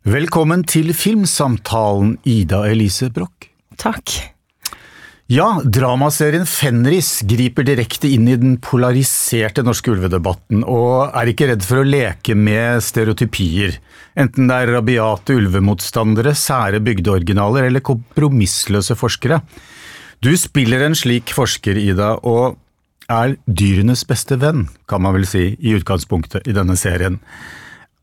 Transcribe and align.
Velkommen 0.00 0.62
til 0.64 0.94
Filmsamtalen, 0.96 2.14
Ida 2.24 2.62
Elise 2.70 3.10
Broch. 3.12 3.50
Takk. 3.76 4.14
Ja, 5.28 5.60
dramaserien 5.60 6.46
Fenris 6.48 7.18
griper 7.28 7.66
direkte 7.68 8.08
inn 8.08 8.24
i 8.32 8.38
den 8.40 8.56
polariserte 8.64 9.60
norske 9.60 9.92
ulvedebatten, 9.92 10.64
og 10.64 11.12
er 11.12 11.34
ikke 11.34 11.50
redd 11.52 11.68
for 11.68 11.82
å 11.82 11.84
leke 11.84 12.32
med 12.32 12.80
stereotypier. 12.80 13.76
Enten 14.16 14.48
det 14.48 14.56
er 14.62 14.74
rabiate 14.78 15.36
ulvemotstandere, 15.36 16.32
sære 16.32 16.80
bygdeoriginaler 16.80 17.68
eller 17.68 17.84
kompromissløse 17.84 18.96
forskere. 18.96 19.42
Du 20.24 20.32
spiller 20.40 20.88
en 20.88 20.96
slik 20.96 21.36
forsker, 21.36 21.76
Ida, 21.76 22.14
og 22.24 22.56
er 23.12 23.36
dyrenes 23.44 24.08
beste 24.08 24.40
venn, 24.40 24.70
kan 24.88 25.04
man 25.04 25.20
vel 25.20 25.28
si, 25.28 25.50
i 25.60 25.76
utgangspunktet 25.76 26.48
i 26.48 26.56
denne 26.56 26.80
serien. 26.80 27.20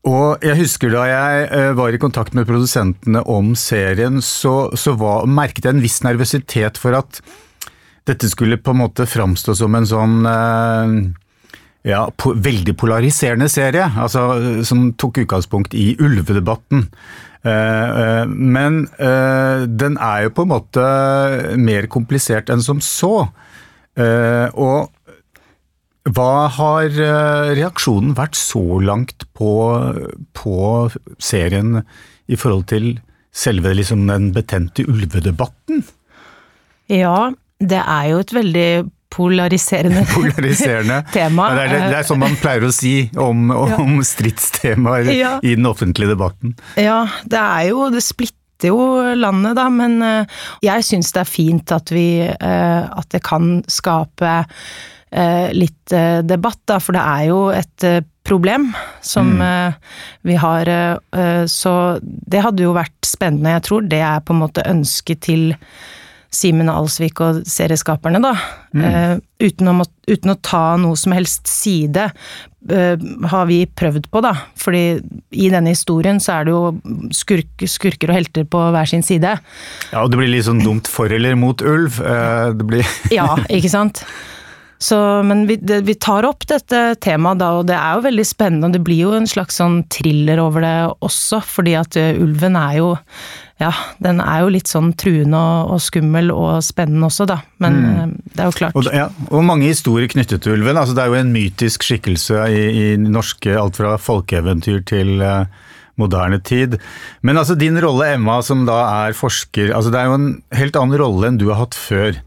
Og 0.06 0.44
jeg 0.44 0.60
husker 0.60 0.92
da 0.92 1.04
jeg 1.08 1.46
eh, 1.50 1.70
var 1.76 1.92
i 1.94 2.00
kontakt 2.00 2.34
med 2.36 2.46
produsentene 2.46 3.24
om 3.26 3.54
serien, 3.58 4.20
så, 4.22 4.70
så 4.78 4.94
var, 4.98 5.26
merket 5.26 5.66
jeg 5.66 5.74
en 5.74 5.82
viss 5.82 6.00
nervøsitet 6.06 6.78
for 6.78 6.96
at 6.98 7.20
dette 8.08 8.30
skulle 8.30 8.60
på 8.62 8.72
en 8.72 8.82
måte 8.84 9.08
framstå 9.10 9.56
som 9.58 9.74
en 9.76 9.88
sånn 9.88 10.20
eh, 10.30 10.92
ja, 11.90 12.04
po 12.14 12.32
veldig 12.36 12.76
polariserende 12.78 13.50
serie, 13.52 13.88
altså, 13.98 14.62
som 14.66 14.92
tok 15.00 15.24
utgangspunkt 15.24 15.74
i 15.76 15.90
ulvedebatten. 16.00 16.86
Eh, 17.48 18.22
men 18.28 18.84
den 18.98 19.98
er 20.02 20.24
jo 20.26 20.34
på 20.36 20.46
en 20.46 20.52
måte 20.54 20.86
mer 21.58 21.90
komplisert 21.90 22.52
enn 22.52 22.64
som 22.64 22.80
så. 22.84 23.28
Og 23.98 24.97
hva 26.14 26.48
har 26.58 26.88
eh, 26.88 27.50
reaksjonen 27.58 28.14
vært 28.18 28.38
så 28.38 28.80
langt 28.84 29.26
på, 29.36 29.52
på 30.36 30.56
serien 31.18 31.82
i 32.28 32.38
forhold 32.38 32.68
til 32.70 32.92
selve 33.34 33.74
liksom, 33.76 34.06
den 34.08 34.30
betente 34.36 34.84
ulvedebatten? 34.88 35.82
Ja, 36.88 37.30
det 37.60 37.82
er 37.82 38.06
jo 38.12 38.22
et 38.22 38.32
veldig 38.34 38.70
polariserende, 39.12 40.04
polariserende. 40.14 41.02
tema. 41.16 41.50
Ja, 41.50 41.54
det, 41.54 41.66
er, 41.68 41.86
det, 41.88 42.00
er, 42.00 42.08
sånn 42.08 42.22
man 42.22 42.36
pleier 42.40 42.68
å 42.68 42.72
si 42.74 42.96
om, 43.16 43.48
om 43.82 43.98
ja. 43.98 44.08
stridstemaer 44.12 45.12
ja. 45.14 45.36
i 45.42 45.54
den 45.58 45.68
offentlige 45.68 46.14
debatten. 46.14 46.56
Ja, 46.80 47.04
det 47.24 47.40
er 47.40 47.70
jo 47.72 47.88
Det 47.94 48.04
splitter 48.04 48.72
jo 48.72 49.14
landet, 49.14 49.54
da, 49.54 49.68
men 49.70 50.00
eh, 50.02 50.38
jeg 50.66 50.86
syns 50.86 51.12
det 51.14 51.22
er 51.22 51.30
fint 51.30 51.74
at 51.74 51.92
vi 51.94 52.08
eh, 52.26 52.80
At 52.90 53.06
det 53.14 53.20
kan 53.26 53.60
skape 53.70 54.32
litt 55.10 55.92
eh, 55.92 56.20
debatt, 56.26 56.60
da, 56.68 56.78
for 56.82 56.96
det 56.96 57.02
er 57.02 57.28
jo 57.30 57.42
et 57.54 57.86
eh, 57.86 58.00
problem 58.28 58.70
som 59.00 59.38
mm. 59.40 59.76
vi 60.28 60.34
har. 60.36 60.68
Så 61.48 61.70
det 62.04 62.42
hadde 62.44 62.60
jo 62.60 62.74
vært 62.76 63.06
spennende, 63.08 63.54
jeg 63.54 63.64
tror. 63.64 63.86
Det 63.88 64.02
er 64.04 64.20
på 64.20 64.34
en 64.34 64.42
måte 64.42 64.66
ønsket 64.68 65.22
til 65.24 65.46
Simen 66.28 66.68
Alsvik 66.68 67.22
og 67.24 67.40
serieskaperne, 67.48 68.20
da. 68.20 68.34
Mm. 68.76 69.24
Uten, 69.40 69.72
å, 69.72 69.88
uten, 70.12 70.34
å, 70.34 70.36
ta 70.44 70.76
noe 70.76 71.00
som 71.00 71.16
helst 71.16 71.48
side, 71.48 72.10
har 72.68 73.48
vi 73.48 73.62
prøvd 73.80 74.12
på, 74.12 74.20
da. 74.28 74.34
Fordi 74.60 74.84
i 75.32 75.48
denne 75.48 75.72
historien 75.72 76.20
så 76.20 76.36
er 76.36 76.50
det 76.50 76.52
jo 76.52 77.08
skurk, 77.16 77.64
skurker 77.64 78.12
og 78.12 78.20
helter 78.20 78.44
på 78.44 78.60
hver 78.76 78.92
sin 78.92 79.08
side. 79.08 79.38
Ja, 79.88 80.04
og 80.04 80.12
det 80.12 80.20
blir 80.20 80.36
litt 80.36 80.50
sånn 80.52 80.60
dumt 80.60 80.92
for 80.92 81.08
eller 81.08 81.32
mot 81.32 81.64
ulv. 81.64 81.96
Det 81.96 82.74
blir 82.76 82.98
Ja, 83.08 83.38
ikke 83.48 83.72
sant. 83.72 84.04
Så, 84.78 84.96
men 85.26 85.42
vi, 85.48 85.56
det, 85.58 85.80
vi, 85.88 85.96
tar 85.98 86.26
opp 86.28 86.46
dette 86.46 86.94
temaet 87.02 87.40
da, 87.40 87.50
og 87.58 87.66
det 87.66 87.74
er 87.74 87.98
jo 87.98 88.04
veldig 88.06 88.24
spennende. 88.26 88.68
Og 88.68 88.76
det 88.76 88.84
blir 88.86 89.00
jo 89.08 89.16
en 89.16 89.26
slags 89.26 89.58
sånn 89.58 89.80
thriller 89.90 90.38
over 90.42 90.62
det 90.62 90.76
også, 91.04 91.42
fordi 91.42 91.74
at 91.80 91.98
uh, 91.98 92.22
ulven 92.22 92.58
er 92.58 92.78
jo 92.78 92.92
ja, 93.58 93.72
den 93.98 94.20
er 94.22 94.44
jo 94.44 94.52
litt 94.54 94.70
sånn 94.70 94.92
truende 94.94 95.38
og, 95.38 95.72
og 95.74 95.80
skummel 95.82 96.30
og 96.30 96.60
spennende 96.62 97.08
også, 97.08 97.26
da. 97.26 97.40
Men 97.58 97.78
mm. 97.80 97.88
uh, 97.88 98.34
det 98.36 98.44
er 98.44 98.52
jo 98.52 98.58
klart. 98.60 98.78
Og, 98.78 98.90
ja, 98.94 99.08
og, 99.32 99.42
mange 99.48 99.66
historier 99.66 100.10
knyttet 100.12 100.46
til 100.46 100.54
ulven. 100.54 100.78
altså 100.78 100.94
Det 100.94 101.02
er 101.02 101.10
jo 101.10 101.18
en 101.24 101.34
mytisk 101.34 101.88
skikkelse 101.88 102.44
i, 102.54 102.62
i 102.68 102.86
norske 103.02 103.58
alt 103.58 103.80
fra 103.80 103.96
folkeeventyr 103.98 104.84
til 104.86 105.18
uh, 105.18 105.50
moderne 105.98 106.38
tid. 106.38 106.78
Men 107.26 107.42
altså 107.42 107.58
din 107.58 107.82
rolle, 107.82 108.12
Emma, 108.14 108.38
som 108.46 108.62
da 108.68 108.78
er 109.08 109.18
forsker, 109.18 109.74
altså 109.74 109.90
det 109.90 110.04
er 110.04 110.12
jo 110.12 110.20
en 110.20 110.30
helt 110.54 110.78
annen 110.78 111.02
rolle 111.02 111.32
enn 111.32 111.42
du 111.42 111.48
har 111.50 111.64
hatt 111.64 111.74
før. 111.74 112.22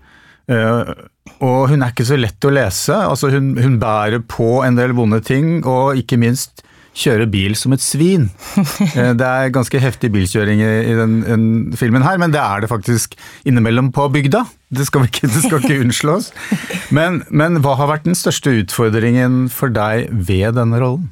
Uh, 0.52 0.92
og 1.41 1.72
hun 1.72 1.81
er 1.81 1.94
ikke 1.94 2.07
så 2.07 2.18
lett 2.19 2.46
å 2.46 2.53
lese. 2.53 2.96
Altså 2.96 3.31
hun, 3.34 3.56
hun, 3.57 3.79
bærer 3.81 4.22
på 4.29 4.62
en 4.66 4.78
del 4.78 4.94
vonde 4.97 5.22
ting, 5.25 5.62
og 5.66 5.97
ikke 5.97 6.19
minst 6.22 6.63
kjører 6.97 7.29
bil 7.31 7.56
som 7.57 7.74
et 7.75 7.84
svin. 7.84 8.29
Eh, 8.91 9.13
det 9.16 9.24
er 9.24 9.53
ganske 9.56 9.80
heftig 9.80 10.09
bilkjøring 10.12 10.59
i, 10.59 10.72
i 10.91 10.96
den, 10.97 11.13
den, 11.24 11.44
filmen 11.80 12.03
her, 12.03 12.18
men 12.19 12.34
det 12.34 12.41
er 12.41 12.63
det 12.63 12.69
faktisk 12.72 13.13
innimellom 13.47 13.91
på 13.96 14.09
bygda. 14.12 14.44
Det 14.74 14.88
skal, 14.90 15.06
ikke, 15.07 15.30
det 15.31 15.46
skal 15.46 15.63
ikke 15.63 15.85
unnslås. 15.85 16.31
Men, 16.97 17.22
men 17.31 17.62
hva 17.63 17.78
har 17.80 17.88
vært 17.88 18.03
den 18.07 18.18
største 18.19 18.51
utfordringen 18.59 19.46
for 19.51 19.72
deg 19.72 20.09
ved 20.12 20.57
denne 20.59 20.80
rollen? 20.81 21.07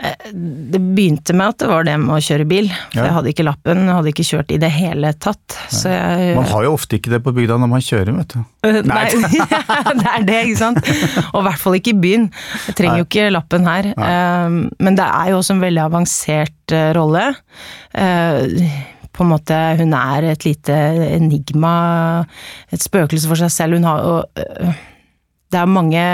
Det 0.00 0.80
begynte 0.80 1.34
med 1.36 1.52
at 1.52 1.58
det 1.60 1.68
var 1.68 1.84
det 1.84 1.94
med 2.00 2.14
å 2.14 2.20
kjøre 2.24 2.46
bil. 2.48 2.68
For 2.70 3.00
ja. 3.00 3.06
jeg 3.08 3.14
hadde 3.16 3.32
ikke 3.34 3.44
lappen, 3.44 3.82
hadde 3.90 4.12
ikke 4.12 4.24
kjørt 4.24 4.52
i 4.54 4.58
det 4.62 4.70
hele 4.72 5.12
tatt. 5.20 5.56
Jeg, 5.74 6.36
man 6.38 6.48
har 6.48 6.64
jo 6.64 6.74
ofte 6.76 6.96
ikke 6.96 7.12
det 7.12 7.20
på 7.24 7.34
bygda 7.36 7.58
når 7.60 7.70
man 7.72 7.84
kjører, 7.84 8.12
vet 8.16 8.36
du. 8.36 8.44
Uh, 8.64 8.78
nei, 8.90 9.02
det 10.00 10.06
er 10.12 10.24
det, 10.28 10.38
ikke 10.48 10.60
sant. 10.60 10.80
Og 11.32 11.42
i 11.42 11.44
hvert 11.48 11.62
fall 11.62 11.76
ikke 11.76 11.92
i 11.92 11.98
byen. 12.04 12.28
Jeg 12.68 12.78
trenger 12.78 12.96
nei. 12.96 13.02
jo 13.02 13.08
ikke 13.08 13.26
lappen 13.34 13.68
her. 13.68 13.90
Uh, 13.98 14.60
men 14.80 15.00
det 15.00 15.08
er 15.08 15.32
jo 15.32 15.40
også 15.42 15.56
en 15.56 15.64
veldig 15.66 15.82
avansert 15.84 16.76
uh, 16.76 16.86
rolle. 16.96 17.26
på 19.10 19.24
en 19.26 19.32
måte, 19.34 19.58
hun 19.82 19.92
er 19.98 20.30
et 20.30 20.46
lite 20.46 20.76
enigma, 21.10 21.74
et 22.72 22.80
spøkelse 22.80 23.28
for 23.28 23.42
seg 23.42 23.52
selv. 23.52 23.76
Hun 23.76 23.88
har 23.90 24.06
jo 24.06 24.14
Det 25.50 25.58
er 25.58 25.66
mange 25.68 26.04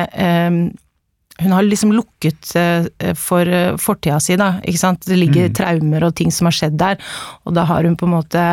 hun 1.38 1.52
har 1.52 1.62
liksom 1.62 1.92
lukket 1.92 2.54
eh, 2.56 2.86
for 3.18 3.48
eh, 3.48 3.74
fortida 3.80 4.20
si, 4.22 4.36
da. 4.40 4.56
Ikke 4.64 4.80
sant. 4.80 5.04
Det 5.06 5.18
ligger 5.18 5.50
mm. 5.50 5.56
traumer 5.56 6.08
og 6.08 6.14
ting 6.16 6.32
som 6.32 6.48
har 6.48 6.56
skjedd 6.56 6.78
der, 6.80 7.00
og 7.44 7.56
da 7.56 7.66
har 7.68 7.84
hun 7.84 7.96
på 7.98 8.08
en 8.08 8.16
måte 8.16 8.44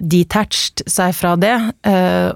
detached 0.00 0.84
seg 0.88 1.12
fra 1.16 1.34
det. 1.40 1.56
Eh, 1.86 2.30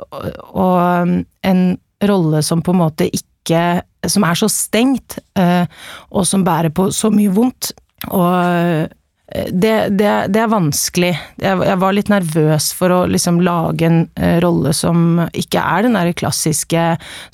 og 0.52 1.16
en 1.48 1.64
rolle 2.04 2.42
som 2.44 2.60
på 2.64 2.74
en 2.74 2.82
måte 2.84 3.08
ikke 3.08 3.30
Som 4.08 4.24
er 4.24 4.36
så 4.36 4.46
stengt, 4.48 5.18
og 5.36 6.24
som 6.24 6.44
bærer 6.44 6.72
på 6.72 6.86
så 6.92 7.10
mye 7.12 7.28
vondt. 7.32 7.70
Og 8.08 8.88
det, 9.34 9.88
det, 9.88 10.26
det, 10.28 10.40
er 10.40 10.50
vanskelig. 10.50 11.10
Jeg, 11.42 11.58
jeg, 11.66 11.78
var 11.82 11.94
litt 11.96 12.10
nervøs 12.12 12.68
for 12.78 12.92
å 12.94 12.98
liksom 13.10 13.40
lage 13.42 13.88
en 13.88 14.04
uh, 14.20 14.36
rolle 14.44 14.70
som 14.76 15.24
ikke 15.34 15.58
er 15.58 15.86
den 15.86 15.98
der 15.98 16.12
klassiske 16.14 16.84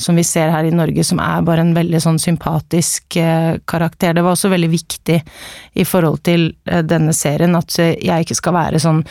som 0.00 0.16
vi 0.16 0.24
ser 0.24 0.52
her 0.54 0.64
i 0.64 0.72
Norge, 0.72 1.04
som 1.04 1.20
er 1.20 1.44
bare 1.44 1.66
en 1.66 1.74
veldig 1.76 2.00
sånn 2.00 2.20
sympatisk 2.22 3.18
uh, 3.20 3.58
karakter. 3.68 4.16
Det 4.16 4.24
var 4.24 4.32
også 4.32 4.52
veldig 4.52 4.70
viktig 4.72 5.18
i 5.76 5.86
forhold 5.88 6.22
til 6.24 6.48
uh, 6.70 6.80
denne 6.80 7.12
serien 7.16 7.58
at 7.58 7.76
jeg 7.76 8.24
ikke 8.24 8.38
skal 8.38 8.56
være 8.56 8.82
sånn 8.82 9.04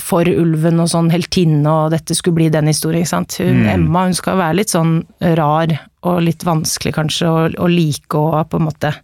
for 0.00 0.24
ulven 0.24 0.80
og 0.80 0.86
sånn 0.88 1.10
heltinne, 1.12 1.68
og 1.68 1.90
dette 1.92 2.14
skulle 2.16 2.38
bli 2.38 2.46
den 2.48 2.70
historien, 2.70 3.02
ikke 3.04 3.10
sant. 3.10 3.34
Hun, 3.36 3.66
mm. 3.66 3.66
Emma 3.68 4.06
hun 4.06 4.14
skal 4.16 4.38
være 4.40 4.56
litt 4.62 4.72
sånn 4.72 4.94
rar 5.36 5.74
og 6.08 6.22
litt 6.24 6.46
vanskelig 6.48 6.94
kanskje 6.96 7.28
å, 7.28 7.42
å 7.60 7.68
like 7.68 8.16
og 8.16 8.38
på 8.48 8.56
en 8.56 8.64
måte 8.64 8.94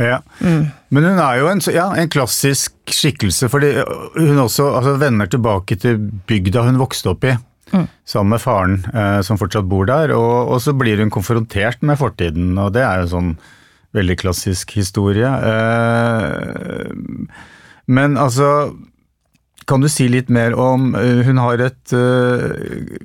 ja. 0.00 0.20
Mm. 0.40 0.68
Men 0.94 1.08
hun 1.08 1.18
er 1.22 1.40
jo 1.40 1.48
en, 1.50 1.62
ja, 1.74 1.88
en 1.98 2.10
klassisk 2.10 2.74
skikkelse, 2.90 3.48
fordi 3.52 3.72
hun 4.16 4.38
også 4.42 4.68
altså, 4.78 4.94
vender 5.00 5.30
tilbake 5.30 5.78
til 5.80 5.98
bygda 6.28 6.64
hun 6.68 6.80
vokste 6.82 7.12
opp 7.14 7.26
i. 7.28 7.34
Mm. 7.74 7.86
Sammen 8.06 8.34
med 8.34 8.42
faren 8.42 8.78
eh, 8.94 9.20
som 9.26 9.38
fortsatt 9.40 9.66
bor 9.70 9.86
der, 9.88 10.12
og, 10.14 10.52
og, 10.52 10.58
så 10.62 10.74
blir 10.76 11.00
hun 11.02 11.12
konfrontert 11.14 11.82
med 11.82 11.98
fortiden, 11.98 12.52
og 12.60 12.74
det 12.76 12.84
er 12.86 13.02
jo 13.02 13.12
sånn 13.14 13.30
veldig 13.94 14.16
klassisk 14.20 14.74
historie. 14.78 15.30
Eh, 15.30 16.50
men 17.86 18.18
altså 18.18 18.74
Kan 19.68 19.80
du 19.80 19.88
si 19.88 20.08
litt 20.08 20.28
mer 20.32 20.54
om 20.60 20.94
eh, 20.96 21.20
Hun 21.24 21.38
har 21.40 21.60
et 21.60 21.92
eh, 21.92 22.96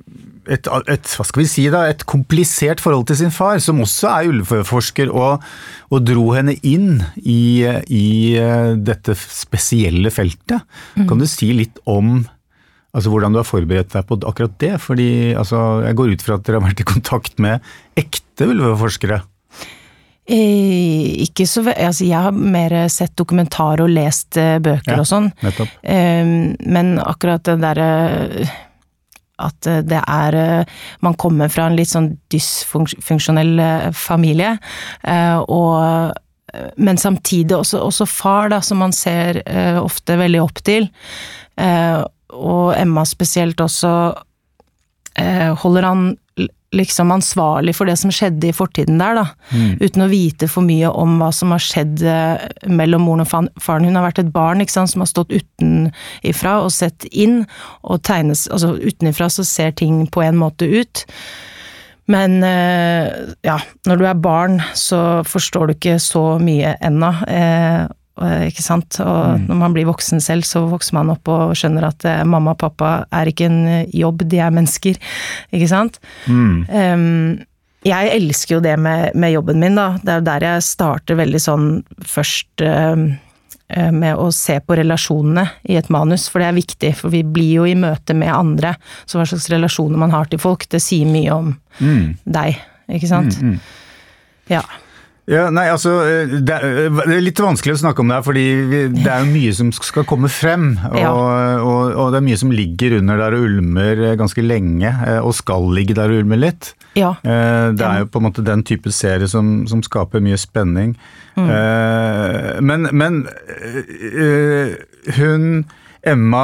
et, 0.50 0.66
et, 0.90 1.12
hva 1.16 1.26
skal 1.26 1.42
vi 1.44 1.48
si 1.50 1.66
da, 1.72 1.84
et 1.90 2.02
komplisert 2.10 2.82
forhold 2.82 3.06
til 3.10 3.20
sin 3.20 3.34
far, 3.34 3.60
som 3.62 3.80
også 3.84 4.10
er 4.10 4.30
ulveforsker, 4.32 5.12
og, 5.14 5.44
og 5.90 6.04
dro 6.06 6.26
henne 6.34 6.56
inn 6.66 7.00
i, 7.22 7.62
i, 7.86 8.04
eh, 8.40 8.74
dette 8.76 9.14
spesielle 9.20 10.12
feltet. 10.14 10.66
Mm. 10.98 11.06
Kan 11.10 11.22
du 11.22 11.28
si 11.30 11.52
litt 11.56 11.78
om 11.86 12.18
altså, 12.90 13.10
hvordan 13.12 13.34
du 13.34 13.40
har 13.42 13.48
forberedt 13.48 13.94
deg 13.94 14.06
på 14.08 14.20
akkurat 14.26 14.56
det? 14.62 14.76
Fordi 14.82 15.10
altså, 15.38 15.82
Jeg 15.86 15.98
går 15.98 16.14
ut 16.14 16.24
fra 16.26 16.38
at 16.38 16.46
dere 16.46 16.60
har 16.60 16.68
vært 16.68 16.82
i 16.82 16.90
kontakt 16.94 17.38
med 17.42 17.70
ekte 18.00 18.50
ulveforskere? 18.50 19.22
Eh, 20.30 21.24
ikke 21.24 21.46
så 21.48 21.64
altså 21.72 22.04
Jeg 22.06 22.22
har 22.22 22.30
mer 22.30 22.74
sett 22.92 23.16
dokumentar 23.18 23.80
og 23.82 23.90
lest 23.90 24.38
eh, 24.38 24.58
bøker 24.62 24.94
ja, 24.94 25.00
og 25.02 25.08
sånn. 25.08 25.30
Eh, 25.82 26.34
men 26.60 26.98
akkurat 27.02 27.46
det 27.46 27.56
derre 27.62 27.88
at 29.40 29.68
eh, 29.68 29.82
det 29.86 30.00
er 30.00 30.38
eh, 30.38 30.80
Man 31.04 31.16
kommer 31.20 31.50
fra 31.52 31.68
en 31.68 31.76
litt 31.78 31.92
sånn 31.92 32.12
dysfunksjonell 32.32 33.54
eh, 33.60 33.86
familie, 33.96 34.56
og 35.48 36.16
men 36.82 36.98
samtidig 36.98 37.54
også, 37.54 37.78
også 37.78 38.04
far, 38.10 38.48
da, 38.50 38.58
som 38.58 38.80
man 38.82 38.90
ser 38.90 39.38
ofte 39.78 40.16
veldig 40.18 40.40
opp 40.42 40.58
til. 40.66 40.88
Og 42.34 42.72
Emma 42.74 43.04
spesielt 43.06 43.62
også 43.62 43.92
holder 45.62 45.86
han 45.86 46.02
liksom 46.76 47.10
ansvarlig 47.10 47.74
for 47.74 47.90
det 47.90 47.96
som 47.98 48.12
skjedde 48.14 48.50
i 48.50 48.54
fortiden 48.54 49.00
der, 49.00 49.18
da. 49.18 49.24
Mm. 49.50 49.72
Uten 49.82 50.04
å 50.04 50.10
vite 50.10 50.48
for 50.50 50.66
mye 50.66 50.90
om 50.90 51.16
hva 51.20 51.32
som 51.34 51.54
har 51.54 51.62
skjedd 51.64 52.04
eh, 52.06 52.46
mellom 52.70 53.06
moren 53.08 53.24
og 53.24 53.30
faren. 53.62 53.88
Hun 53.88 53.98
har 53.98 54.06
vært 54.06 54.22
et 54.22 54.32
barn 54.34 54.62
ikke 54.62 54.76
sant, 54.76 54.92
som 54.92 55.02
har 55.02 55.10
stått 55.10 55.34
utenifra 55.34 56.60
og 56.62 56.70
sett 56.74 57.08
inn, 57.10 57.42
og 57.82 58.02
tegnes 58.06 58.46
Altså 58.50 58.74
utenifra 58.78 59.28
så 59.32 59.44
ser 59.46 59.74
ting 59.76 60.04
på 60.10 60.22
en 60.24 60.38
måte 60.38 60.68
ut. 60.70 61.04
Men 62.10 62.40
eh, 62.46 63.10
ja, 63.46 63.58
når 63.86 63.98
du 63.98 64.06
er 64.06 64.22
barn, 64.22 64.60
så 64.74 65.22
forstår 65.26 65.70
du 65.70 65.76
ikke 65.76 65.98
så 66.02 66.24
mye 66.42 66.76
ennå. 66.86 67.10
Eh, 68.20 68.46
ikke 68.50 68.64
sant? 68.64 68.98
Og 69.02 69.38
mm. 69.40 69.46
når 69.48 69.60
man 69.62 69.76
blir 69.76 69.88
voksen 69.88 70.20
selv, 70.22 70.44
så 70.48 70.64
vokser 70.68 70.96
man 70.98 71.12
opp 71.14 71.30
og 71.32 71.54
skjønner 71.58 71.88
at 71.88 72.04
eh, 72.08 72.24
mamma 72.28 72.54
og 72.54 72.60
pappa 72.60 72.92
er 73.16 73.30
ikke 73.30 73.48
en 73.48 73.62
jobb, 73.96 74.26
de 74.28 74.42
er 74.42 74.52
mennesker. 74.54 74.98
Ikke 75.54 75.70
sant? 75.70 75.98
Mm. 76.26 76.66
Um, 76.68 77.38
jeg 77.86 78.10
elsker 78.12 78.58
jo 78.58 78.60
det 78.64 78.74
med, 78.80 79.16
med, 79.16 79.32
jobben 79.32 79.60
min, 79.62 79.78
da. 79.78 79.94
Det 80.02 80.12
er 80.12 80.20
jo 80.20 80.26
der 80.28 80.46
jeg 80.46 80.66
starter 80.66 81.18
veldig 81.18 81.40
sånn 81.40 81.68
først 82.06 82.64
uh, 82.64 83.06
med 83.94 84.18
å 84.18 84.26
se 84.34 84.58
på 84.60 84.76
relasjonene 84.76 85.46
i 85.70 85.78
et 85.78 85.88
manus, 85.94 86.26
for 86.28 86.42
det 86.42 86.50
er 86.50 86.58
viktig. 86.58 86.92
For 86.98 87.14
vi 87.14 87.22
blir 87.24 87.62
jo 87.62 87.66
i 87.70 87.76
møte 87.78 88.16
med 88.18 88.32
andre. 88.34 88.74
Så 89.06 89.18
hva 89.18 89.26
slags 89.30 89.48
relasjoner 89.52 90.00
man 90.02 90.12
har 90.14 90.28
til 90.28 90.42
folk, 90.42 90.68
det 90.70 90.82
sier 90.84 91.08
mye 91.08 91.32
om 91.32 91.54
mm. 91.80 92.04
deg, 92.36 92.60
ikke 92.98 93.10
sant? 93.10 93.40
Mm, 93.40 93.56
mm. 93.56 94.54
ja. 94.56 94.64
Ja, 95.30 95.44
nei, 95.54 95.68
altså, 95.70 95.92
eh, 96.08 96.32
det 96.42 96.56
er, 96.56 97.20
litt 97.22 97.38
vanskelig 97.38 97.76
å 97.76 97.80
snakke 97.84 98.02
om 98.02 98.10
det 98.10 98.16
her, 98.18 98.24
fordi 98.26 98.46
det 98.96 99.06
er 99.06 99.22
jo 99.22 99.30
mye 99.30 99.52
som 99.54 99.70
skal 99.74 100.06
komme 100.08 100.30
frem. 100.32 100.72
Og, 100.90 100.98
ja. 100.98 101.12
og, 101.12 101.82
og, 101.94 102.08
det 102.10 102.18
er 102.18 102.26
mye 102.26 102.40
som 102.40 102.54
ligger 102.54 102.96
under 102.98 103.20
der 103.20 103.36
og 103.38 103.46
ulmer 103.46 104.02
eh, 104.08 104.16
ganske 104.18 104.42
lenge, 104.42 104.90
eh, 104.90 105.20
og 105.22 105.36
skal 105.38 105.68
ligge 105.76 105.94
der 105.98 106.10
og 106.10 106.24
ulme 106.24 106.40
litt. 106.40 106.72
Ja. 106.98 107.12
Det 107.22 107.84
er 107.86 108.00
jo 108.02 108.08
på 108.10 108.18
en 108.18 108.24
måte 108.26 108.42
den 108.42 108.64
type 108.66 108.90
serie 108.90 109.28
som, 109.30 109.60
som 109.70 109.78
skaper 109.86 110.22
mye 110.24 110.38
spenning. 110.40 110.96
Mm. 111.38 111.46
Men, 112.66 112.88
men 112.90 113.20
hun 115.14 115.44
Emma 116.02 116.42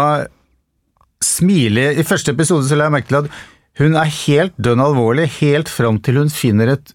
smiler 1.27 1.99
I 1.99 2.05
første 2.07 2.31
episode 2.33 2.69
så 2.69 2.79
la 2.79 2.87
jeg 2.87 2.95
merke 2.95 3.11
til 3.11 3.19
at 3.25 3.43
hun 3.81 3.99
er 3.99 4.13
helt 4.23 4.55
dønn 4.63 4.81
alvorlig 4.81 5.27
helt 5.41 5.69
fram 5.69 5.99
til 6.01 6.23
hun 6.23 6.31
finner 6.33 6.77
et 6.77 6.95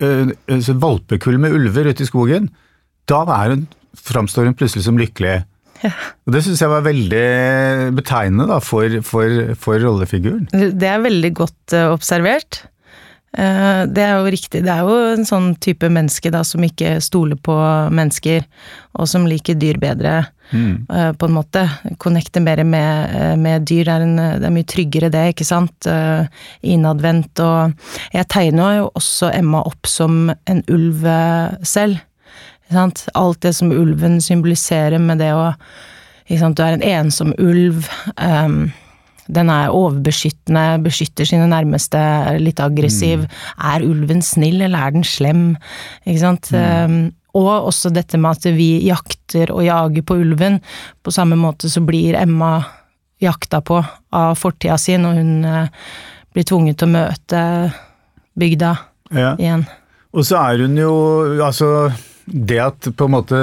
valpekull 0.00 1.38
med 1.42 1.54
ulver 1.56 1.90
ute 1.90 2.04
i 2.04 2.08
skogen, 2.08 2.50
da 3.10 3.24
hun, 3.26 3.66
framstår 3.96 4.48
hun 4.48 4.56
plutselig 4.58 4.86
som 4.86 4.98
lykkelig. 5.00 5.40
Ja. 5.80 5.92
Og 6.28 6.34
Det 6.34 6.42
syns 6.44 6.60
jeg 6.60 6.72
var 6.72 6.84
veldig 6.84 7.24
betegnende 7.96 8.48
da, 8.50 8.58
for, 8.62 9.00
for, 9.06 9.54
for, 9.60 9.80
rollefiguren. 9.80 10.48
Det 10.52 10.88
er 10.88 11.00
veldig 11.04 11.32
godt 11.38 11.76
uh, 11.76 11.88
observert. 11.94 12.62
Uh, 13.38 13.86
det 13.86 14.02
er 14.02 14.16
jo 14.18 14.30
riktig. 14.32 14.64
Det 14.66 14.72
er 14.72 14.82
jo 14.82 14.94
en 15.12 15.26
sånn 15.26 15.52
type 15.62 15.86
menneske 15.92 16.32
da, 16.34 16.42
som 16.46 16.64
ikke 16.66 16.96
stoler 17.04 17.38
på 17.38 17.54
mennesker, 17.94 18.42
og 18.98 19.06
som 19.06 19.28
liker 19.30 19.58
dyr 19.60 19.78
bedre, 19.78 20.16
mm. 20.50 20.72
uh, 20.90 21.12
på 21.14 21.28
en 21.28 21.36
måte. 21.36 21.62
Connecter 22.02 22.42
mer 22.42 22.64
med, 22.66 23.38
med 23.38 23.68
dyr. 23.70 23.92
Er, 23.94 24.06
en, 24.06 24.18
det 24.18 24.48
er, 24.48 24.54
mye 24.54 24.66
tryggere 24.66 25.12
det, 25.14 25.28
ikke 25.34 25.46
sant. 25.46 25.86
innadvendt 26.60 27.40
og 27.44 27.72
Jeg 28.12 28.28
tegner 28.32 28.80
jo 28.80 28.90
også 28.98 29.30
Emma 29.34 29.62
opp 29.66 29.86
som 29.86 30.30
en 30.30 30.64
ulv 30.68 31.06
selv. 31.62 32.02
Alt 32.70 33.40
det 33.42 33.54
som 33.56 33.72
ulven 33.74 34.20
symboliserer 34.22 34.98
med 35.02 35.18
det 35.22 35.32
å 35.34 35.50
Du 36.30 36.62
er 36.62 36.76
en 36.76 36.82
ensom 36.86 37.34
ulv. 37.38 37.88
Um, 38.16 38.70
den 39.34 39.50
er 39.52 39.72
overbeskyttende, 39.74 40.80
beskytter 40.84 41.28
sine 41.28 41.46
nærmeste, 41.50 42.00
litt 42.42 42.60
aggressiv. 42.62 43.24
Mm. 43.24 43.38
Er 43.70 43.86
ulven 43.86 44.22
snill, 44.26 44.60
eller 44.66 44.86
er 44.88 44.94
den 44.96 45.06
slem? 45.06 45.44
Ikke 46.04 46.22
sant. 46.22 46.50
Mm. 46.54 46.94
Um, 47.00 47.00
og 47.40 47.70
også 47.70 47.92
dette 47.94 48.18
med 48.18 48.40
at 48.40 48.48
vi 48.56 48.72
jakter 48.88 49.52
og 49.54 49.62
jager 49.62 50.06
på 50.06 50.18
ulven. 50.18 50.58
På 51.02 51.14
samme 51.14 51.38
måte 51.38 51.70
så 51.70 51.82
blir 51.86 52.18
Emma 52.18 52.56
jakta 53.22 53.60
på 53.62 53.78
av 54.16 54.38
fortida 54.40 54.78
si 54.80 54.96
når 54.98 55.20
hun 55.20 55.34
uh, 55.46 55.90
blir 56.34 56.46
tvunget 56.48 56.80
til 56.80 56.88
å 56.88 56.94
møte 56.96 57.42
bygda 58.40 58.72
ja. 59.14 59.34
igjen. 59.36 59.66
Og 60.10 60.26
så 60.26 60.40
er 60.42 60.64
hun 60.64 60.78
jo, 60.78 60.92
altså 61.44 61.90
det 62.26 62.58
at 62.62 62.88
på 62.96 63.08
en 63.08 63.14
måte 63.14 63.38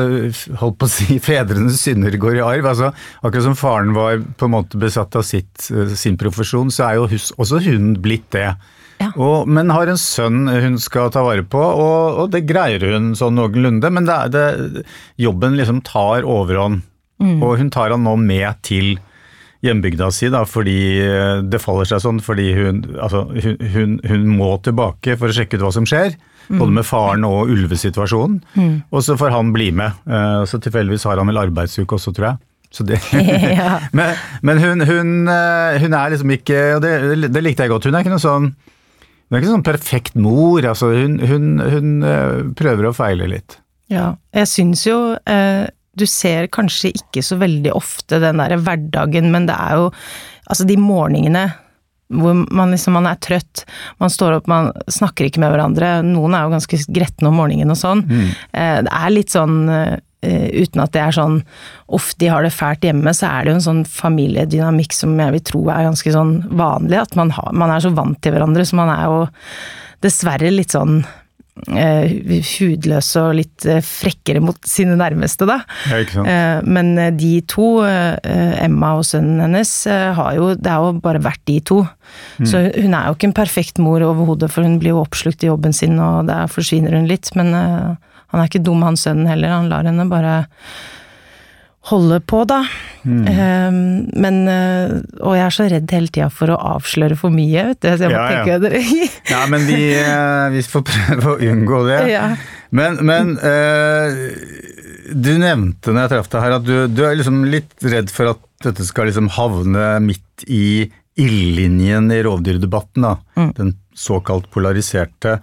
holdt 0.62 0.80
på 0.80 0.88
å 0.88 0.92
si, 0.92 1.18
fedrenes 1.30 1.82
synder 1.84 2.16
går 2.22 2.40
i 2.40 2.46
arv 2.46 2.70
altså 2.72 2.92
Akkurat 3.22 3.46
som 3.50 3.58
faren 3.60 3.94
var 3.98 4.22
på 4.40 4.48
en 4.48 4.56
måte 4.56 4.80
besatt 4.82 5.16
av 5.18 5.26
sitt, 5.28 5.70
eh, 5.74 5.94
sin 5.98 6.18
profesjon, 6.20 6.72
så 6.74 6.90
er 6.90 7.00
jo 7.00 7.08
hus, 7.12 7.32
også 7.38 7.62
hun 7.66 7.96
blitt 8.04 8.30
det. 8.36 8.50
Ja. 8.98 9.12
Og, 9.14 9.50
men 9.50 9.72
har 9.74 9.90
en 9.90 10.00
sønn 10.02 10.48
hun 10.50 10.78
skal 10.82 11.12
ta 11.14 11.22
vare 11.26 11.46
på, 11.46 11.62
og, 11.62 12.22
og 12.24 12.32
det 12.34 12.46
greier 12.50 12.84
hun 12.94 13.12
sånn 13.18 13.38
noenlunde. 13.38 13.92
Men 13.94 14.08
det, 14.10 14.18
det, 14.34 14.86
jobben 15.22 15.58
liksom 15.60 15.84
tar 15.86 16.26
overhånd, 16.26 16.82
mm. 17.22 17.38
og 17.42 17.58
hun 17.62 17.74
tar 17.74 17.94
han 17.94 18.06
nå 18.08 18.16
med 18.22 18.64
til 18.66 18.96
hjembygda 19.65 20.09
si, 20.13 20.30
da, 20.33 20.44
fordi 20.48 20.80
eh, 21.04 21.44
det 21.45 21.62
faller 21.63 21.88
seg 21.89 22.04
sånn. 22.04 22.21
Fordi 22.24 22.48
hun, 22.57 22.81
altså, 22.95 23.25
hun, 23.31 23.57
hun, 23.74 23.95
hun 24.07 24.27
må 24.38 24.54
tilbake 24.65 25.18
for 25.19 25.31
å 25.31 25.38
sjekke 25.38 25.59
ut 25.59 25.65
hva 25.68 25.74
som 25.75 25.88
skjer. 25.89 26.18
Mm. 26.48 26.62
Både 26.62 26.77
med 26.77 26.88
faren 26.88 27.27
og 27.27 27.51
ulvesituasjonen. 27.51 28.39
Mm. 28.56 28.75
Og 28.92 29.04
så 29.04 29.18
får 29.19 29.36
han 29.36 29.51
bli 29.56 29.71
med. 29.75 29.98
Uh, 30.07 30.45
så 30.48 30.62
tilfeldigvis 30.63 31.07
har 31.09 31.19
han 31.19 31.27
vel 31.31 31.42
arbeidsuke 31.42 31.98
også, 31.98 32.15
tror 32.15 32.31
jeg. 32.31 32.44
Det, 32.88 33.00
ja. 33.57 33.77
men, 33.98 34.18
men 34.45 34.59
hun, 34.62 34.83
hun, 34.86 35.12
eh, 35.31 35.77
hun, 35.81 35.94
er 35.95 36.12
liksom 36.12 36.33
ikke 36.36 36.57
Og 36.75 36.81
det, 36.83 36.92
det, 37.31 37.42
likte 37.42 37.63
jeg 37.63 37.71
godt. 37.71 37.88
Hun 37.88 37.95
er 37.95 38.04
ikke 38.04 38.12
noe 38.12 38.21
sånn 38.21 38.50
hun 39.27 39.36
er 39.36 39.42
ikke 39.42 39.54
sånn 39.56 39.63
perfekt 39.65 40.19
mor. 40.19 40.63
altså 40.63 40.92
Hun, 40.95 41.18
hun 41.19 42.54
prøver 42.56 42.88
å 42.88 42.94
feile 42.95 43.25
litt. 43.27 43.57
Ja, 43.92 44.13
jeg 44.36 44.48
syns 44.51 44.83
jo 44.88 44.98
eh, 45.27 45.65
Du 45.98 46.06
ser 46.10 46.50
kanskje 46.54 46.94
ikke 46.96 47.24
så 47.26 47.40
veldig 47.42 47.74
ofte 47.76 48.22
den 48.24 48.42
derre 48.42 48.60
hverdagen, 48.62 49.32
men 49.34 49.50
det 49.50 49.58
er 49.58 49.80
jo 49.82 49.94
Altså, 50.48 50.64
de 50.64 50.78
morgenene 50.80 51.42
hvor 52.08 52.38
man 52.56 52.72
liksom 52.72 52.96
man 52.96 53.08
er 53.10 53.20
trøtt, 53.20 53.66
man 54.00 54.12
står 54.12 54.38
opp, 54.38 54.46
man 54.48 54.70
snakker 54.88 55.28
ikke 55.28 55.42
med 55.44 55.52
hverandre. 55.52 55.90
Noen 56.08 56.38
er 56.38 56.46
jo 56.46 56.54
ganske 56.54 56.80
gretne 56.96 57.28
om 57.28 57.36
morgenen 57.42 57.74
og 57.74 57.80
sånn. 57.80 58.06
Mm. 58.08 58.30
Eh, 58.56 58.78
det 58.88 58.94
er 58.96 59.12
litt 59.12 59.34
sånn 59.36 59.58
eh, 59.68 59.98
uten 60.64 60.84
at 60.84 60.94
det 60.96 61.04
er 61.04 61.18
sånn 61.18 61.42
uff, 61.94 62.14
de 62.22 62.32
har 62.32 62.48
det 62.48 62.54
fælt 62.56 62.88
hjemme, 62.88 63.12
så 63.16 63.28
er 63.30 63.44
det 63.44 63.52
jo 63.52 63.57
en 63.60 63.68
sånn 63.68 63.83
familiedynamikk 63.92 64.95
som 64.95 65.19
jeg 65.19 65.36
vil 65.36 65.45
tro 65.52 65.66
er 65.68 65.90
ganske 65.90 66.16
sånn 66.16 66.33
vanlig. 66.48 67.02
At 67.04 67.19
man, 67.19 67.33
har, 67.36 67.52
man 67.52 67.76
er 67.76 67.83
så 67.83 67.92
vant 67.95 68.21
til 68.24 68.36
hverandre, 68.36 68.66
så 68.68 68.80
man 68.80 68.94
er 68.95 69.04
jo 69.07 69.21
dessverre 70.06 70.54
litt 70.54 70.78
sånn 70.78 71.02
hudløse 71.66 73.23
og 73.23 73.37
litt 73.40 73.68
uh, 73.69 73.80
frekkere 73.83 74.42
mot 74.44 74.57
sine 74.68 74.97
nærmeste, 74.99 75.47
da. 75.49 75.59
Ja. 75.92 76.02
Uh, 76.18 76.68
men 76.68 76.94
de 77.18 77.33
to, 77.49 77.69
Emma 77.83 78.94
og 78.99 79.06
sønnen 79.07 79.42
hennes, 79.45 79.71
har 79.87 80.35
jo 80.37 80.54
Det 80.56 80.71
har 80.71 80.85
jo 80.85 80.99
bare 81.04 81.21
vært 81.23 81.44
de 81.49 81.59
to. 81.61 81.81
Mm. 82.37 82.47
Så 82.49 82.64
hun 82.76 82.94
er 82.97 83.07
jo 83.07 83.18
ikke 83.18 83.31
en 83.31 83.40
perfekt 83.40 83.81
mor 83.83 84.04
overhodet, 84.06 84.52
for 84.54 84.66
hun 84.66 84.80
blir 84.81 84.95
jo 84.95 85.04
oppslukt 85.04 85.44
i 85.44 85.52
jobben 85.52 85.76
sin, 85.76 85.97
og 85.99 86.28
der 86.30 86.49
forsvinner 86.52 86.95
hun 86.97 87.09
litt. 87.09 87.33
Men 87.37 87.54
han 87.54 88.42
er 88.42 88.47
ikke 88.49 88.64
dum, 88.64 88.83
han 88.85 88.99
sønnen 88.99 89.30
heller. 89.30 89.56
Han 89.56 89.71
lar 89.71 89.87
henne 89.87 90.07
bare 90.11 90.40
holde 91.88 92.20
på, 92.28 92.42
da. 92.48 92.62
Mm. 93.08 93.22
Um, 93.28 93.78
men 94.20 94.40
uh, 94.50 94.98
Og 95.24 95.38
jeg 95.38 95.44
er 95.46 95.54
så 95.56 95.68
redd 95.72 95.94
hele 95.96 96.12
tida 96.12 96.28
for 96.34 96.52
å 96.52 96.58
avsløre 96.76 97.16
for 97.20 97.34
mye, 97.34 97.70
vet 97.70 97.82
du. 97.84 97.90
Så 97.90 98.08
jeg 98.08 98.14
må 98.14 98.20
ja, 98.20 98.28
tenke 98.34 98.58
ja. 98.58 99.10
ja, 99.34 99.42
men 99.52 99.68
vi, 99.70 99.82
uh, 99.96 100.48
vi, 100.54 100.64
får 100.68 100.86
prøve 100.90 101.34
å 101.34 101.38
unngå 101.52 101.84
det. 101.88 102.00
Ja. 102.12 102.26
Men, 102.76 103.00
men 103.08 103.36
uh, 103.40 104.18
du 105.16 105.32
nevnte 105.40 105.94
når 105.94 106.04
jeg 106.04 106.14
traff 106.16 106.32
deg 106.34 106.44
her 106.44 106.58
at 106.58 106.68
du, 106.68 106.76
du, 106.92 107.04
er 107.08 107.20
liksom 107.20 107.46
litt 107.48 107.88
redd 107.88 108.12
for 108.14 108.34
at 108.34 108.44
dette 108.66 108.88
skal 108.88 109.08
liksom 109.08 109.30
havne 109.38 109.92
midt 110.04 110.48
i 110.52 110.90
ildlinjen 111.18 112.12
i 112.14 112.20
rovdyrdebatten, 112.26 113.06
da. 113.06 113.16
Mm. 113.40 113.54
Den 113.58 113.72
såkalt 113.98 114.52
polariserte. 114.54 115.40